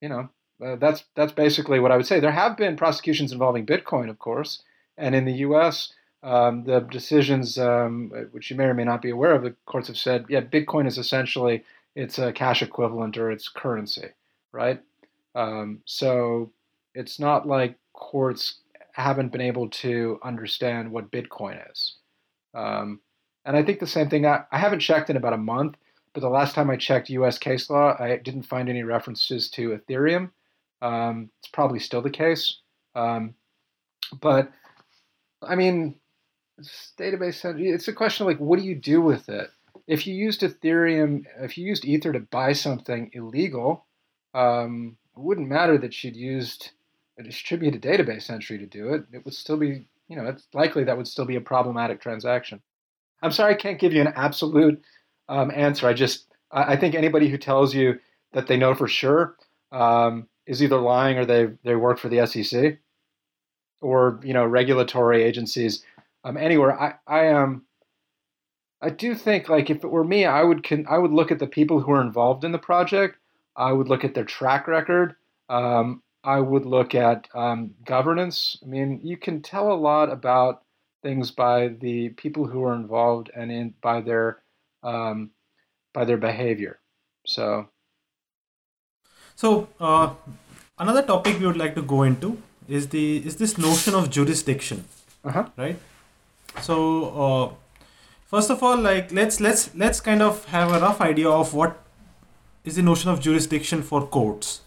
[0.00, 0.28] you know,
[0.64, 2.20] uh, that's that's basically what I would say.
[2.20, 4.62] There have been prosecutions involving Bitcoin, of course,
[4.96, 5.92] and in the U.S.,
[6.22, 9.88] um, the decisions, um, which you may or may not be aware of, the courts
[9.88, 11.64] have said, yeah, Bitcoin is essentially
[11.94, 14.08] it's a cash equivalent or it's currency,
[14.52, 14.80] right?
[15.34, 16.50] Um, so
[16.94, 18.60] it's not like courts
[18.92, 21.96] haven't been able to understand what Bitcoin is.
[22.54, 23.00] Um,
[23.44, 24.26] and I think the same thing.
[24.26, 25.76] I, I haven't checked in about a month,
[26.12, 27.38] but the last time I checked U.S.
[27.38, 30.30] case law, I didn't find any references to Ethereum.
[30.82, 32.58] Um, it's probably still the case.
[32.94, 33.34] Um,
[34.20, 34.50] but
[35.42, 35.94] I mean,
[36.98, 37.70] database, entry.
[37.70, 39.50] it's a question of like, what do you do with it?
[39.86, 43.86] If you used Ethereum, if you used Ether to buy something illegal,
[44.34, 46.70] um, it wouldn't matter that you'd used
[47.18, 49.04] a distributed database entry to do it.
[49.12, 52.60] It would still be, you know, it's likely that would still be a problematic transaction.
[53.22, 54.82] I'm sorry, I can't give you an absolute
[55.28, 55.88] um, answer.
[55.88, 57.98] I just, I think anybody who tells you
[58.32, 59.36] that they know for sure
[59.72, 62.78] um, is either lying or they they work for the SEC
[63.80, 65.84] or you know regulatory agencies
[66.28, 66.78] um, anywhere.
[66.78, 67.36] I I am.
[67.36, 67.62] Um,
[68.80, 71.38] I do think like if it were me, I would can I would look at
[71.38, 73.16] the people who are involved in the project.
[73.56, 75.16] I would look at their track record.
[75.48, 78.58] Um, I would look at um, governance.
[78.62, 80.62] I mean, you can tell a lot about
[81.02, 84.42] things by the people who are involved and in by their
[84.82, 85.30] um,
[85.92, 86.78] by their behavior.
[87.26, 87.68] So
[89.34, 90.14] so uh,
[90.78, 94.84] another topic we would like to go into is the is this notion of jurisdiction,
[95.24, 95.48] uh-huh.
[95.56, 95.78] right?
[96.62, 96.76] So
[97.24, 97.54] uh,
[98.26, 101.82] first of all, like let's let's let's kind of have a rough idea of what
[102.64, 104.62] is the notion of jurisdiction for courts.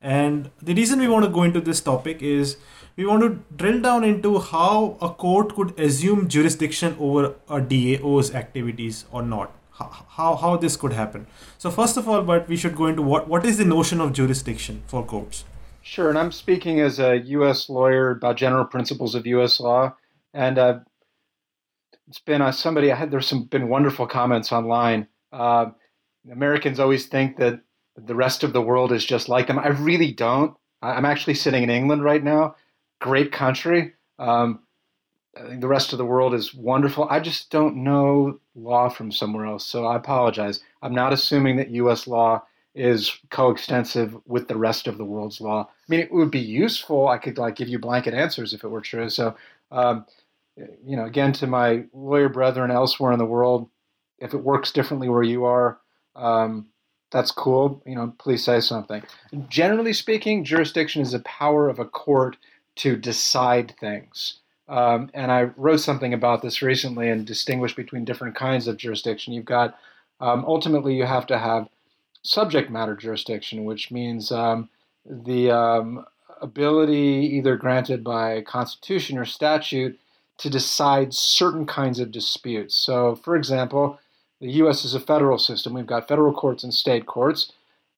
[0.00, 2.56] And the reason we want to go into this topic is
[2.96, 8.34] we want to drill down into how a court could assume jurisdiction over a DAO's
[8.34, 11.26] activities or not how, how this could happen.
[11.58, 14.12] So first of all, but we should go into what, what is the notion of
[14.12, 15.44] jurisdiction for courts?
[15.82, 17.68] Sure, and I'm speaking as a U.S.
[17.68, 19.60] lawyer about general principles of U.S.
[19.60, 19.94] law,
[20.32, 20.80] and uh,
[22.08, 25.08] it's been uh, somebody I had there's some been wonderful comments online.
[25.32, 25.66] Uh,
[26.30, 27.60] Americans always think that
[27.96, 29.58] the rest of the world is just like them.
[29.58, 30.56] I really don't.
[30.82, 32.56] I'm actually sitting in England right now,
[33.00, 33.94] great country.
[34.18, 34.60] Um,
[35.36, 37.08] I think the rest of the world is wonderful.
[37.10, 40.60] I just don't know law from somewhere else, so I apologize.
[40.82, 42.06] I'm not assuming that U.S.
[42.06, 42.42] law
[42.74, 45.62] is coextensive with the rest of the world's law.
[45.62, 47.08] I mean, it would be useful.
[47.08, 49.08] I could like give you blanket answers if it were true.
[49.08, 49.34] So,
[49.70, 50.06] um,
[50.56, 53.68] you know, again, to my lawyer brethren elsewhere in the world,
[54.18, 55.78] if it works differently where you are,
[56.14, 56.66] um,
[57.10, 57.82] that's cool.
[57.86, 59.02] You know, please say something.
[59.48, 62.36] Generally speaking, jurisdiction is the power of a court
[62.76, 64.40] to decide things.
[64.68, 69.34] Um, and I wrote something about this recently and distinguished between different kinds of jurisdiction.
[69.34, 69.76] You've got
[70.20, 71.68] um, ultimately you have to have
[72.22, 74.70] subject matter jurisdiction, which means um,
[75.04, 76.04] the um,
[76.40, 79.98] ability, either granted by constitution or statute,
[80.38, 82.74] to decide certain kinds of disputes.
[82.74, 83.98] So, for example,
[84.40, 84.84] the U.S.
[84.84, 85.74] is a federal system.
[85.74, 87.52] We've got federal courts and state courts.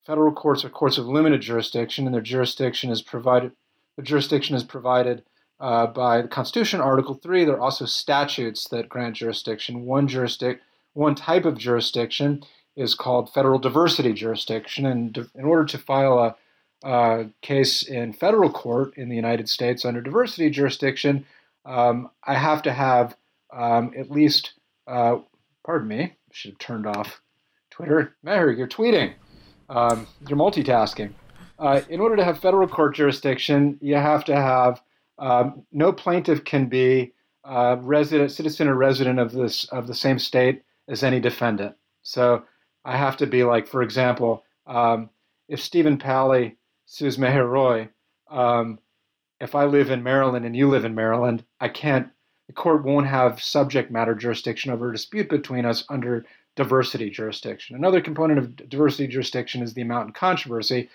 [0.05, 3.53] Federal courts are courts of limited jurisdiction, and their jurisdiction is provided.
[3.97, 5.25] The jurisdiction is provided
[5.59, 7.45] uh, by the Constitution, Article 3.
[7.45, 9.87] There are also statutes that grant jurisdiction.
[9.87, 10.61] One, jurisdic-
[10.93, 12.45] one type of jurisdiction
[12.77, 14.87] is called federal diversity jurisdiction.
[14.87, 16.37] And in order to file a,
[16.87, 21.25] a, case in federal court in the United States under diversity jurisdiction,
[21.67, 23.17] um, I have to have
[23.53, 24.55] um, at least,
[24.87, 25.17] uh,
[25.65, 27.21] pardon me, should have turned off
[27.71, 28.17] Twitter.
[28.23, 29.15] Mary, you're tweeting.
[29.69, 31.13] Um, you're multitasking.
[31.59, 34.81] Uh, in order to have federal court jurisdiction, you have to have
[35.19, 37.13] um, no plaintiff can be
[37.45, 41.75] a resident, citizen or resident of this of the same state as any defendant.
[42.03, 42.45] So
[42.85, 45.11] I have to be like, for example, um,
[45.49, 47.89] if Stephen Palley sues Meher Roy,
[48.31, 48.79] um,
[49.41, 52.09] if I live in Maryland and you live in Maryland, I can't.
[52.47, 56.25] The court won't have subject matter jurisdiction over a dispute between us under
[56.55, 57.77] diversity jurisdiction.
[57.77, 60.89] Another component of diversity jurisdiction is the amount in controversy.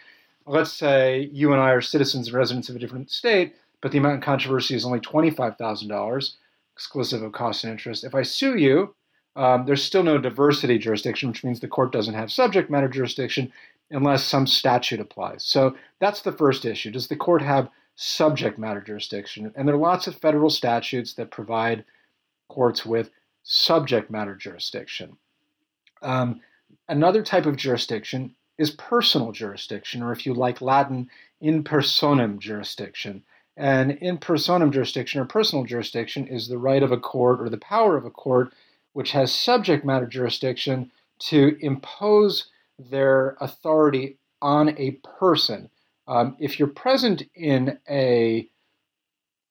[0.46, 3.98] Let's say you and I are citizens and residents of a different state but the
[3.98, 6.34] amount in controversy is only $25,000,
[6.76, 8.04] exclusive of cost and interest.
[8.04, 8.96] If I sue you,
[9.36, 13.52] um, there's still no diversity jurisdiction, which means the court doesn't have subject matter jurisdiction
[13.90, 15.44] unless some statute applies.
[15.44, 16.92] So that's the first issue.
[16.92, 19.52] Does the court have subject matter jurisdiction?
[19.56, 21.86] And there are lots of federal statutes that provide
[22.50, 23.10] courts with
[23.44, 25.18] subject matter jurisdiction.
[26.02, 26.42] Um,
[26.90, 33.24] another type of jurisdiction is personal jurisdiction, or if you like Latin, in personam jurisdiction.
[33.58, 37.58] And in personam jurisdiction or personal jurisdiction is the right of a court or the
[37.58, 38.54] power of a court
[38.94, 45.70] which has subject matter jurisdiction to impose their authority on a person.
[46.08, 48.50] Um, if you're present in a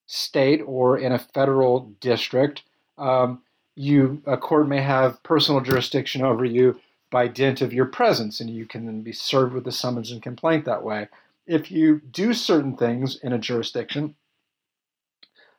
[0.05, 2.63] state or in a federal district,
[2.97, 3.41] um,
[3.75, 6.79] you a court may have personal jurisdiction over you
[7.09, 10.21] by dint of your presence, and you can then be served with a summons and
[10.21, 11.07] complaint that way.
[11.47, 14.15] If you do certain things in a jurisdiction,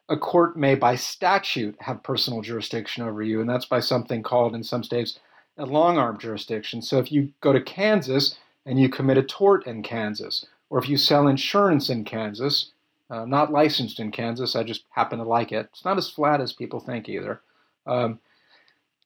[0.08, 4.54] a court may, by statute, have personal jurisdiction over you, and that's by something called
[4.54, 5.18] in some states
[5.58, 6.82] a long arm jurisdiction.
[6.82, 10.88] So if you go to Kansas and you commit a tort in Kansas, or if
[10.88, 12.72] you sell insurance in Kansas,
[13.10, 15.68] uh, not licensed in Kansas, I just happen to like it.
[15.70, 17.42] It's not as flat as people think either.
[17.86, 18.20] Um,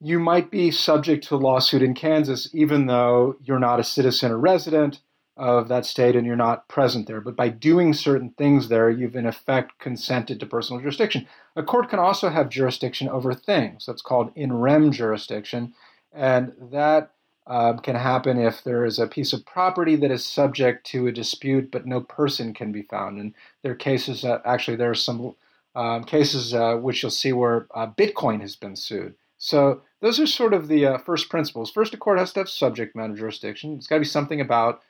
[0.01, 4.39] you might be subject to lawsuit in Kansas even though you're not a citizen or
[4.39, 5.01] resident
[5.37, 7.21] of that state and you're not present there.
[7.21, 11.27] But by doing certain things there, you've in effect consented to personal jurisdiction.
[11.57, 13.87] A court can also have jurisdiction over things.
[13.87, 15.75] That's called in rem jurisdiction.
[16.13, 17.11] And that
[17.47, 21.13] um, can happen if there is a piece of property that is subject to a
[21.13, 23.19] dispute, but no person can be found.
[23.19, 25.35] And there are cases that actually there are some
[25.77, 29.15] um, cases uh, which you'll see where uh, Bitcoin has been sued.
[29.39, 31.71] So those are sort of the uh, first principles.
[31.71, 33.75] First, a court has to have subject matter jurisdiction.
[33.75, 34.83] It's got to be something about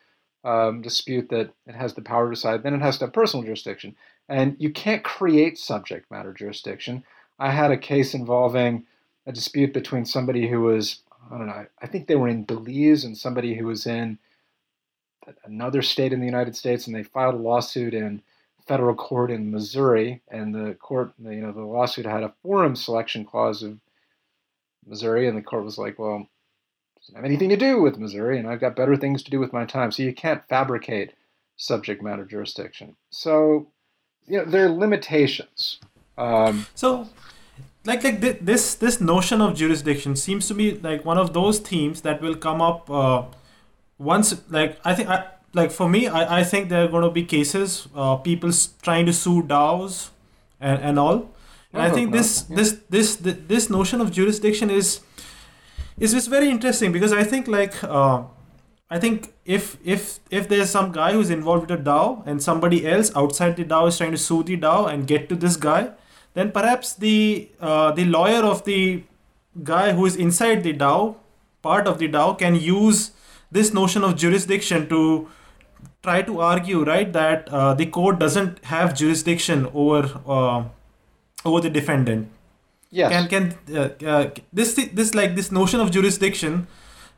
[0.45, 2.63] um, dispute that it has the power to decide.
[2.63, 3.97] Then it has to have personal jurisdiction,
[4.29, 7.05] and you can't create subject matter jurisdiction.
[7.39, 8.87] I had a case involving
[9.27, 13.05] a dispute between somebody who was I don't know, I think they were in Belize
[13.05, 14.19] and somebody who was in
[15.45, 18.23] another state in the United States, and they filed a lawsuit in
[18.67, 23.25] federal court in Missouri, and the court, you know, the lawsuit had a forum selection
[23.25, 23.79] clause of
[24.87, 26.29] Missouri, and the court was like, well,
[27.01, 29.53] doesn't have anything to do with Missouri, and I've got better things to do with
[29.53, 29.93] my time.
[29.93, 31.13] So you can't fabricate
[31.57, 32.97] subject matter jurisdiction.
[33.11, 33.69] So,
[34.27, 35.79] you know, there are limitations.
[36.19, 37.09] Um, so
[37.87, 42.01] like like this this notion of jurisdiction seems to be like one of those themes
[42.03, 43.23] that will come up uh,
[43.99, 45.25] once like i think I,
[45.55, 48.51] like for me i, I think there are going to be cases uh, people
[48.83, 50.11] trying to sue daos
[50.61, 51.31] and, and all
[51.73, 52.57] and i, I think this, yeah.
[52.57, 55.01] this this this this notion of jurisdiction is
[55.99, 58.23] is is very interesting because i think like uh,
[58.91, 62.87] i think if if if there's some guy who's involved with a dao and somebody
[62.87, 65.93] else outside the dao is trying to sue the dao and get to this guy
[66.37, 69.03] then perhaps the uh, the lawyer of the
[69.69, 71.17] guy who is inside the DAO,
[71.63, 73.13] part of the DAO, can use
[73.51, 75.29] this notion of jurisdiction to
[76.03, 80.65] try to argue, right, that uh, the court doesn't have jurisdiction over uh,
[81.47, 82.29] over the defendant.
[82.91, 83.13] Yes.
[83.13, 86.67] Can can uh, uh, this this like this notion of jurisdiction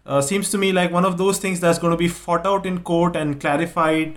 [0.07, 2.71] uh, seems to me like one of those things that's going to be fought out
[2.73, 4.14] in court and clarified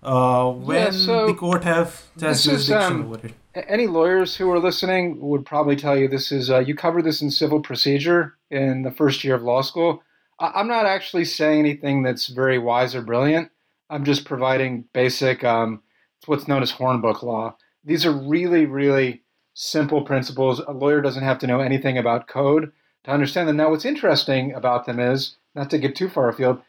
[0.00, 3.34] when yeah, so the court have has jurisdiction is, um, over it
[3.66, 7.22] any lawyers who are listening would probably tell you this is uh, you cover this
[7.22, 10.02] in civil procedure in the first year of law school.
[10.38, 13.50] I, am not actually saying anything that's very wise or brilliant.
[13.90, 15.82] I'm just providing basic, um,
[16.26, 17.56] what's known as hornbook law.
[17.84, 19.22] These are really, really
[19.54, 20.60] simple principles.
[20.60, 22.72] A lawyer doesn't have to know anything about code
[23.04, 23.56] to understand them.
[23.56, 26.60] Now, what's interesting about them is, not to get too far afield,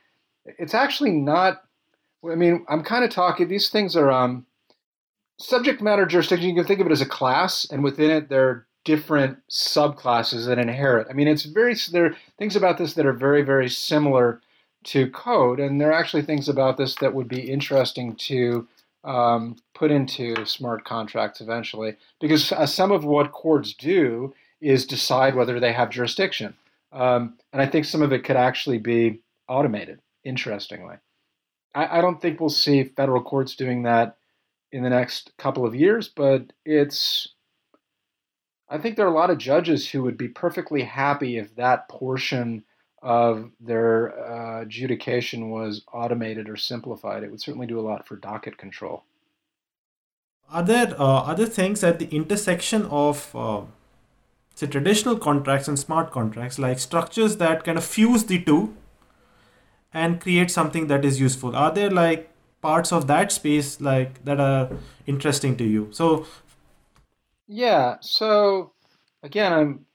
[0.46, 1.62] it's actually not.
[2.30, 3.48] I mean, I'm kind of talking.
[3.48, 4.46] These things are um,
[5.40, 8.48] subject matter jurisdiction, you can think of it as a class, and within it, there
[8.50, 11.08] are different subclasses that inherit.
[11.10, 14.42] I mean, it's very there are things about this that are very, very similar
[14.86, 18.68] to code, and there are actually things about this that would be interesting to
[19.04, 25.36] um, put into smart contracts eventually, because uh, some of what courts do is decide
[25.36, 26.54] whether they have jurisdiction,
[26.92, 30.00] um, and I think some of it could actually be automated.
[30.24, 30.96] Interestingly,
[31.74, 34.18] I, I don't think we'll see federal courts doing that
[34.72, 37.30] in the next couple of years, but it's
[38.70, 41.89] I think there are a lot of judges who would be perfectly happy if that
[41.89, 42.63] portion
[43.01, 47.24] of their uh, adjudication was automated or simplified.
[47.24, 49.05] It would certainly do a lot for docket control.
[50.51, 53.61] Are there uh, other things at the intersection of, uh,
[54.55, 58.76] traditional contracts and smart contracts, like structures that kind of fuse the two
[59.93, 61.55] and create something that is useful?
[61.55, 62.30] Are there like
[62.62, 64.70] parts of that space like that are
[65.07, 65.88] interesting to you.
[65.91, 66.26] So
[67.49, 68.72] yeah so
[69.24, 69.86] again i'm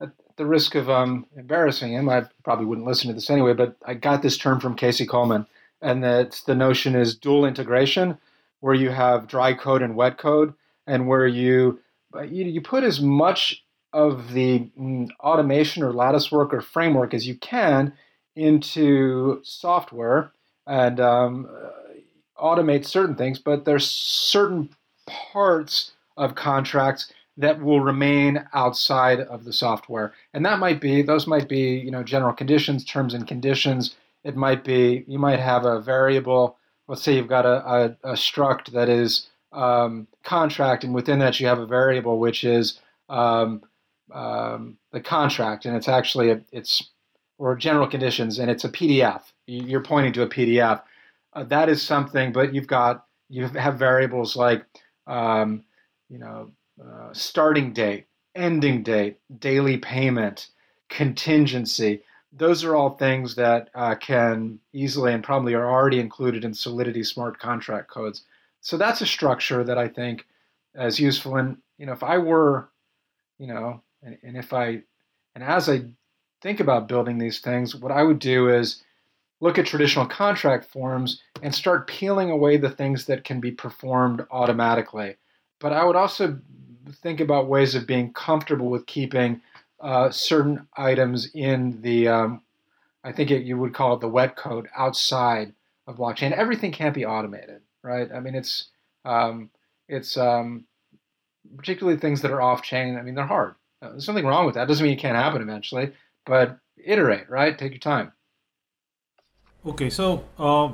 [0.00, 2.08] at the risk of um, embarrassing him.
[2.08, 5.46] I probably wouldn't listen to this anyway but i got this term from Casey Kuhlman
[5.80, 8.18] and that the notion is dual integration
[8.58, 10.52] where you have dry code and wet code
[10.86, 11.78] and where you
[12.28, 17.36] you, put as much of the mm, automation or lattice work or framework as you
[17.36, 17.92] can
[18.34, 20.32] into software
[20.66, 21.48] and um,
[22.40, 24.70] automate certain things, but there's certain
[25.06, 30.12] parts of contracts that will remain outside of the software.
[30.34, 33.96] And that might be, those might be, you know, general conditions, terms and conditions.
[34.24, 38.12] It might be, you might have a variable, let's say you've got a, a, a
[38.12, 43.62] struct that is um, contract, and within that you have a variable which is um,
[44.12, 46.90] um, the contract, and it's actually, a, it's,
[47.38, 49.22] or general conditions, and it's a PDF.
[49.46, 50.82] You're pointing to a PDF.
[51.32, 54.64] Uh, that is something, but you've got, you have variables like,
[55.06, 55.62] um,
[56.08, 56.50] you know,
[56.82, 60.48] uh, starting date, ending date, daily payment,
[60.88, 62.02] contingency.
[62.32, 67.04] Those are all things that uh, can easily and probably are already included in Solidity
[67.04, 68.22] smart contract codes.
[68.60, 70.26] So that's a structure that I think
[70.74, 71.36] is useful.
[71.36, 72.70] And you know, if I were,
[73.38, 74.82] you know, and, and if I,
[75.34, 75.82] and as I
[76.42, 78.82] think about building these things, what I would do is
[79.40, 84.24] look at traditional contract forms and start peeling away the things that can be performed
[84.30, 85.16] automatically.
[85.58, 86.38] But I would also
[87.02, 89.40] think about ways of being comfortable with keeping
[89.80, 92.42] uh, certain items in the, um,
[93.02, 95.54] I think it, you would call it the wet code outside
[95.86, 96.32] of blockchain.
[96.32, 98.10] Everything can't be automated, right?
[98.12, 98.68] I mean, it's
[99.04, 99.50] um,
[99.88, 100.64] it's um,
[101.56, 102.96] particularly things that are off chain.
[102.96, 103.54] I mean, they're hard.
[103.80, 104.68] Uh, there's nothing wrong with that.
[104.68, 105.92] Doesn't mean it can't happen eventually,
[106.26, 107.58] but iterate, right?
[107.58, 108.12] Take your time.
[109.66, 110.72] Okay, so uh,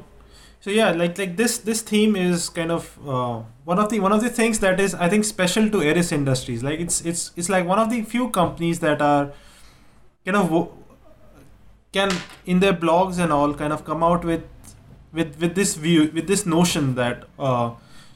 [0.60, 4.12] so yeah like like this this theme is kind of uh, one of the one
[4.12, 6.62] of the things that is i think special to eris industries.
[6.62, 9.32] Like it's it's it's like one of the few companies that are
[10.24, 10.68] kind of
[11.92, 12.10] can
[12.44, 14.44] in their blogs and all kind of come out with
[15.12, 17.70] with with this view with this notion that uh,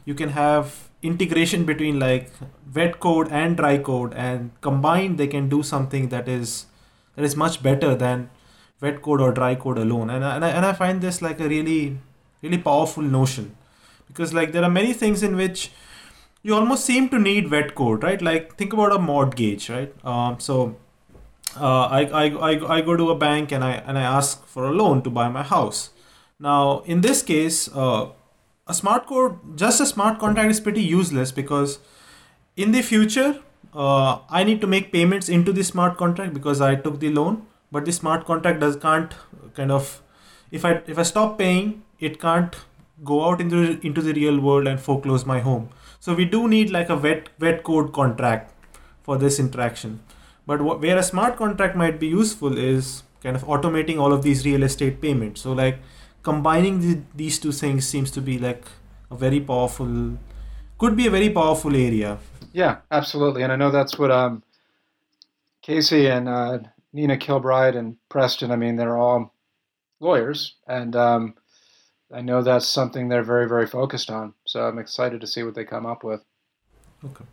[0.05, 2.31] you can have integration between like
[2.75, 6.67] wet code and dry code and combined they can do something that is
[7.17, 8.29] that is much better than
[8.81, 10.11] wet code or dry code alone.
[10.11, 11.99] And, and, I, and I find this like a really
[12.43, 13.57] really powerful notion.
[14.09, 15.71] Because like there are many things in which
[16.43, 18.21] you almost seem to need wet code right?
[18.21, 19.93] Like think about a mortgage right?
[20.05, 20.77] Um, so
[21.57, 24.65] uh, I, I, I, I go to a bank and I and I ask for
[24.65, 25.91] a loan to buy my house.
[26.39, 28.09] Now in this case uh,
[28.67, 31.79] a smart code just a smart contract is pretty useless because
[32.57, 33.41] in the future
[33.75, 37.47] uh, I need to make payments into the smart contract because I took the loan
[37.73, 39.15] but the smart contract does can't
[39.55, 40.03] kind of
[40.51, 42.57] if I if I stop paying it can't
[43.05, 45.69] go out into into the real world and foreclose my home.
[45.99, 48.53] So we do need like a wet wet code contract
[49.03, 50.01] for this interaction.
[50.47, 54.45] But where a smart contract might be useful is kind of automating all of these
[54.45, 55.41] real estate payments.
[55.41, 55.79] So like
[56.23, 58.65] combining the, these two things seems to be like
[59.11, 60.19] a very powerful,
[60.79, 62.19] could be a very powerful area.
[62.53, 63.43] Yeah, absolutely.
[63.43, 64.43] And I know that's what um,
[65.63, 66.59] Casey and uh,
[66.93, 68.51] Nina Kilbride and Preston.
[68.51, 69.35] I mean, they're all
[70.01, 71.35] lawyers, and um,
[72.13, 74.35] I know that's something they're very, very focused on.
[74.47, 76.25] So I'm excited to see what they come up with.
[77.05, 77.25] Okay.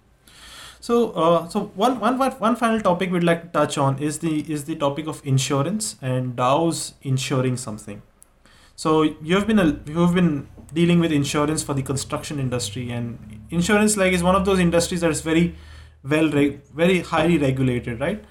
[0.80, 4.52] So, uh, so one, one, one final topic we'd like to touch on is the
[4.52, 8.02] is the topic of insurance and DAOs insuring something.
[8.76, 12.92] So you have been a, you have been dealing with insurance for the construction industry,
[12.92, 15.56] and insurance like is one of those industries that is very
[16.04, 18.24] well, very highly regulated, right?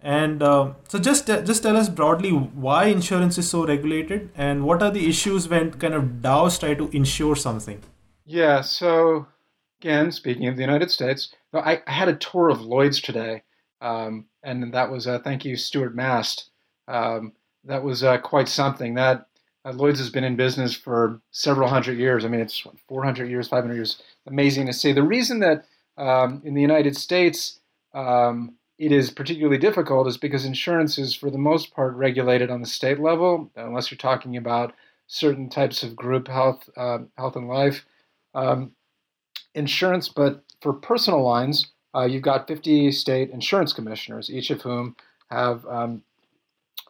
[0.00, 4.82] And uh, so just just tell us broadly why insurance is so regulated and what
[4.82, 7.80] are the issues when kind of DAOs try to insure something.
[8.24, 8.60] Yeah.
[8.60, 9.26] So
[9.80, 13.42] again, speaking of the United States, I, I had a tour of Lloyd's today,
[13.80, 16.50] um, and that was uh, thank you, Stuart Mast.
[16.88, 17.32] Um,
[17.64, 18.94] that was uh, quite something.
[18.94, 19.26] That
[19.64, 22.24] uh, Lloyd's has been in business for several hundred years.
[22.24, 24.00] I mean, it's 400 years, 500 years.
[24.26, 24.92] Amazing to see.
[24.92, 25.64] The reason that
[25.96, 27.60] um, in the United States
[27.94, 32.60] um, it is particularly difficult is because insurance is, for the most part, regulated on
[32.60, 34.74] the state level, unless you're talking about
[35.06, 37.86] certain types of group health, uh, health and life
[38.34, 38.72] um,
[39.54, 40.08] insurance.
[40.08, 44.94] But for personal lines, uh, you've got 50 state insurance commissioners, each of whom
[45.30, 46.02] have um,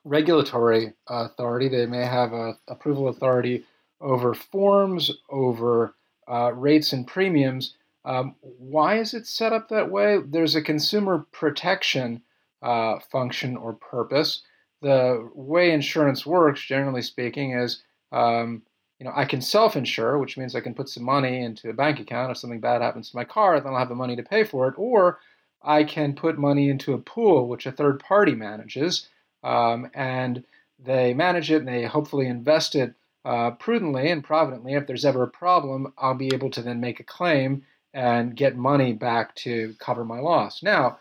[0.05, 1.68] regulatory authority.
[1.68, 3.64] They may have a approval authority
[4.01, 5.95] over forms, over
[6.28, 7.74] uh, rates and premiums,
[8.07, 10.18] um, why is it set up that way?
[10.24, 12.22] There's a consumer protection
[12.62, 14.42] uh, function or purpose.
[14.80, 17.82] The way insurance works, generally speaking, is
[18.12, 18.62] um,
[19.00, 21.98] you know I can self-insure, which means I can put some money into a bank
[21.98, 24.44] account if something bad happens to my car, then I'll have the money to pay
[24.44, 25.18] for it, or
[25.61, 29.09] I can put money into a pool which a third party manages,
[29.42, 30.44] um, and
[30.78, 32.94] they manage it and they hopefully invest it
[33.24, 34.74] uh, prudently and providently.
[34.74, 37.64] If there's ever a problem, I'll be able to then make a claim
[37.97, 40.62] and get money back to cover my loss.
[40.62, 40.99] Now,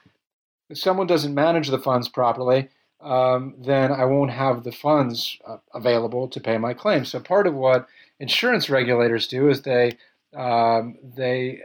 [0.69, 2.69] if someone doesn't manage the funds properly,
[3.01, 7.03] um, then I won't have the funds uh, available to pay my claim.
[7.03, 7.87] So part of what
[8.21, 9.91] insurance regulators do is they
[10.33, 11.61] um, they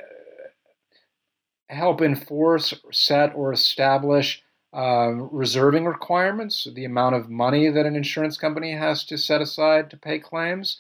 [1.68, 8.36] help enforce, set, or establish um, reserving requirements, the amount of money that an insurance
[8.36, 10.78] company has to set aside to pay claims.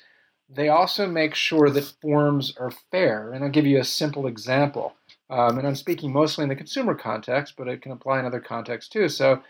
[0.52, 3.32] They also make sure that forms are fair.
[3.32, 4.94] And I'll give you a simple example.
[5.28, 8.40] Um, and I'm speaking mostly in the consumer context, but it can apply in other
[8.40, 9.08] contexts too.
[9.08, 9.42] So,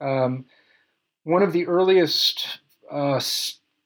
[0.00, 0.44] um,
[1.24, 2.60] one of the earliest
[2.90, 3.20] uh,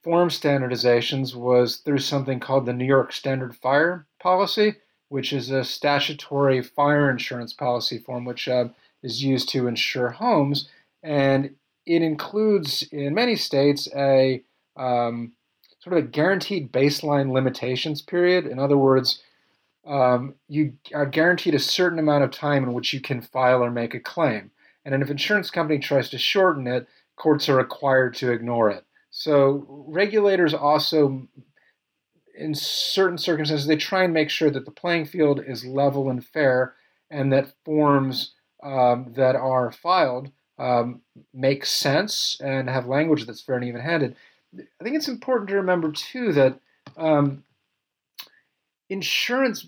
[0.04, 4.74] form standardizations was through something called the New York Standard Fire Policy,
[5.08, 8.68] which is a statutory fire insurance policy form which uh,
[9.02, 10.68] is used to insure homes.
[11.02, 11.54] And
[11.86, 14.42] it includes, in many states, a
[14.76, 15.32] um,
[15.82, 18.46] sort of a guaranteed baseline limitations period.
[18.46, 19.20] In other words,
[19.84, 23.70] um, you are guaranteed a certain amount of time in which you can file or
[23.70, 24.52] make a claim.
[24.84, 28.84] And if an insurance company tries to shorten it, courts are required to ignore it.
[29.10, 31.26] So regulators also,
[32.38, 36.24] in certain circumstances, they try and make sure that the playing field is level and
[36.24, 36.74] fair,
[37.10, 41.00] and that forms um, that are filed um,
[41.34, 44.14] make sense and have language that's fair and even-handed.
[44.54, 46.60] I think it's important to remember too that
[46.96, 47.44] um,
[48.88, 49.66] insurance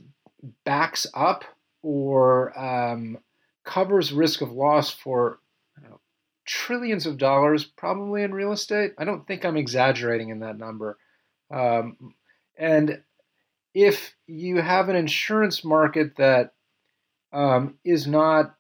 [0.64, 1.45] backs up
[1.82, 3.18] or um,
[3.64, 5.39] covers risk of loss for
[5.82, 6.01] know,
[6.45, 8.93] trillions of dollars, probably in real estate.
[8.99, 10.99] I don't think I'm exaggerating in that number.
[11.51, 12.14] Um,
[12.57, 13.03] and
[13.74, 16.53] if you have an insurance market that
[17.32, 18.55] um, is not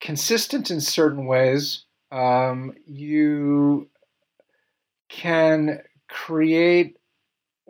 [0.00, 3.88] consistent in certain ways, um, you
[5.08, 6.96] can create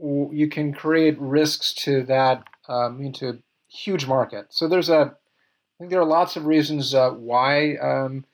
[0.00, 4.46] you can create risks to that um, into a huge market.
[4.50, 5.16] So there's a
[5.78, 8.24] I think there are lots of reasons uh, why um,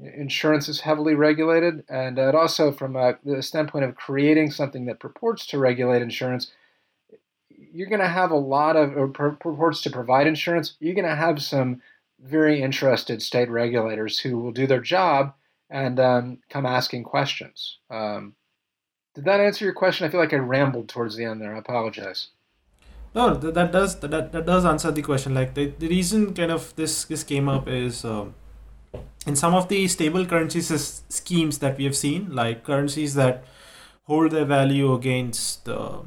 [0.00, 5.00] insurance is heavily regulated, and uh, also from a, the standpoint of creating something that
[5.00, 6.52] purports to regulate insurance,
[7.50, 10.76] you're going to have a lot of or purports to provide insurance.
[10.78, 11.82] You're going to have some
[12.20, 15.34] very interested state regulators who will do their job
[15.70, 17.78] and um, come asking questions.
[17.90, 18.34] Um,
[19.14, 20.06] did that answer your question?
[20.06, 21.54] I feel like I rambled towards the end there.
[21.54, 22.28] I apologize.
[23.14, 25.34] No, that, that does that, that does answer the question.
[25.34, 28.34] Like the, the reason kind of this this came up is um,
[29.26, 33.44] in some of the stable currencies schemes that we have seen, like currencies that
[34.04, 35.98] hold their value against, uh,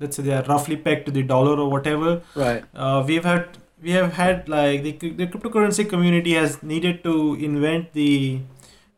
[0.00, 2.22] let's say they are roughly pegged to the dollar or whatever.
[2.34, 2.64] Right.
[2.74, 7.92] Uh, we've had we have had like the, the cryptocurrency community has needed to invent
[7.92, 8.40] the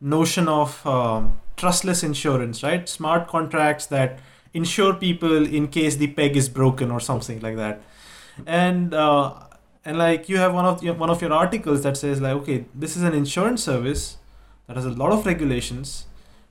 [0.01, 2.89] notion of um, trustless insurance, right?
[2.89, 4.19] Smart contracts that
[4.53, 7.81] insure people in case the peg is broken or something like that.
[8.45, 9.33] And uh,
[9.85, 12.65] and like you have one of your, one of your articles that says like okay
[12.73, 14.17] this is an insurance service
[14.67, 16.05] that has a lot of regulations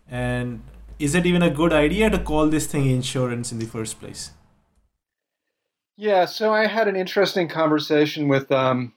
[0.09, 0.63] and
[0.99, 4.33] is it even a good idea to call this thing insurance in the first place?
[5.97, 8.93] Yeah so i had an interesting conversation with um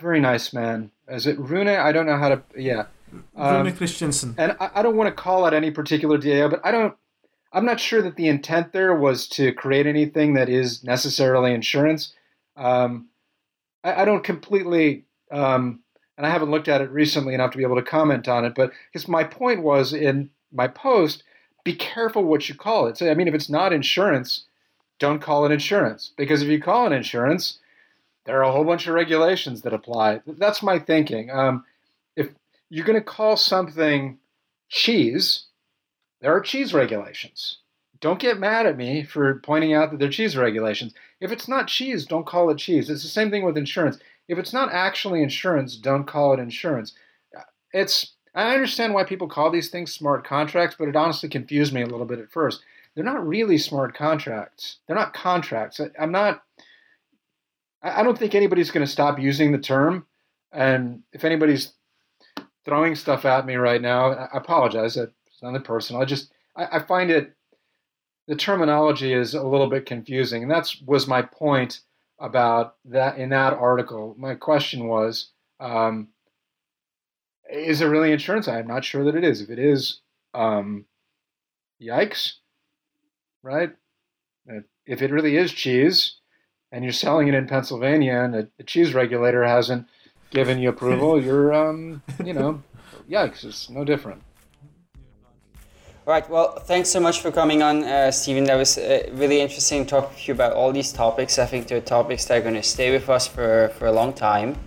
[0.00, 0.90] very nice man.
[1.08, 1.68] Is it rune?
[1.68, 2.86] I don't know how to yeah
[3.36, 4.34] um, Rune Christensen.
[4.38, 6.94] And I, I don't want to call out any particular DAO, but I don't
[7.54, 12.12] I'm not sure that the intent there was to create anything that is necessarily insurance.
[12.56, 13.08] Um,
[13.84, 15.80] I, I, don't completely, um,
[16.18, 18.54] and I haven't looked at it recently enough to be able to comment on it.
[18.56, 21.22] But because my point was in my post,
[21.62, 22.98] be careful what you call it.
[22.98, 24.44] So I mean, if it's not insurance,
[24.98, 27.58] don't call it insurance because if you call it insurance,
[28.24, 30.22] there are a whole bunch of regulations that apply.
[30.26, 31.30] That's my thinking.
[31.30, 31.64] Um,
[32.70, 34.18] you're going to call something
[34.68, 35.46] cheese,
[36.20, 37.58] there are cheese regulations.
[38.00, 40.94] Don't get mad at me for pointing out that they're cheese regulations.
[41.20, 42.90] If it's not cheese, don't call it cheese.
[42.90, 43.98] It's the same thing with insurance.
[44.28, 46.92] If it's not actually insurance, don't call it insurance.
[47.72, 51.82] It's I understand why people call these things smart contracts, but it honestly confused me
[51.82, 52.62] a little bit at first.
[52.94, 54.78] They're not really smart contracts.
[54.86, 55.80] They're not contracts.
[55.98, 56.42] I'm not.
[57.82, 60.06] I don't think anybody's going to stop using the term.
[60.52, 61.72] And if anybody's
[62.64, 66.02] throwing stuff at me right now, I apologize It's nothing personal.
[66.02, 67.34] I just I, I find it
[68.26, 71.80] the terminology is a little bit confusing, and that's was my point
[72.18, 74.14] about that in that article.
[74.18, 75.30] My question was,
[75.60, 76.08] um,
[77.50, 78.48] is it really insurance?
[78.48, 79.42] I'm not sure that it is.
[79.42, 80.00] If it is,
[80.32, 80.86] um,
[81.80, 82.34] yikes,
[83.42, 83.72] right?
[84.86, 86.16] If it really is cheese,
[86.72, 89.86] and you're selling it in Pennsylvania, and the, the cheese regulator hasn't
[90.34, 92.62] given you approval, you're, um, you know,
[93.08, 93.44] yikes.
[93.44, 94.20] It's no different.
[96.06, 96.28] All right.
[96.28, 98.44] Well, thanks so much for coming on, uh, Stephen.
[98.44, 101.38] That was uh, really interesting talking to you about all these topics.
[101.38, 104.12] I think they're topics that are going to stay with us for, for a long
[104.12, 104.58] time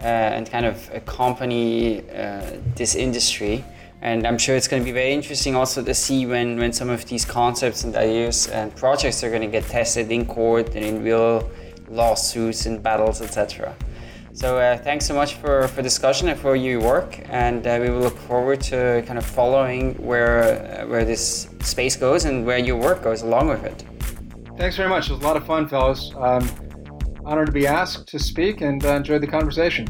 [0.00, 3.64] uh, and kind of accompany uh, this industry.
[4.02, 6.88] And I'm sure it's going to be very interesting also to see when, when some
[6.90, 10.84] of these concepts and ideas and projects are going to get tested in court and
[10.84, 11.48] in real
[11.88, 13.76] lawsuits and battles, etc.
[14.40, 17.90] So uh, thanks so much for, for discussion and for your work, and uh, we
[17.90, 22.56] will look forward to kind of following where uh, where this space goes and where
[22.56, 23.84] your work goes along with it.
[24.56, 25.10] Thanks very much.
[25.10, 26.10] It was a lot of fun, fellas.
[26.16, 26.48] Um,
[27.22, 29.86] honored to be asked to speak and uh, enjoyed the conversation.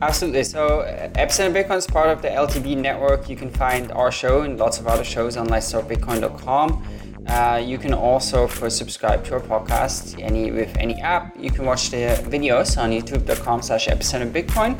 [0.00, 0.44] Absolutely.
[0.44, 3.28] So Epicenter Bitcoin is part of the LTB network.
[3.28, 6.82] You can find our show and lots of other shows on letstalkbitcoin.com.
[7.28, 11.66] Uh, you can also, for subscribe to our podcast, any with any app, you can
[11.66, 14.76] watch the videos on youtube.com slash epicenter bitcoin.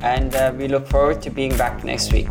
[0.00, 2.28] And uh, we look forward to being back next week.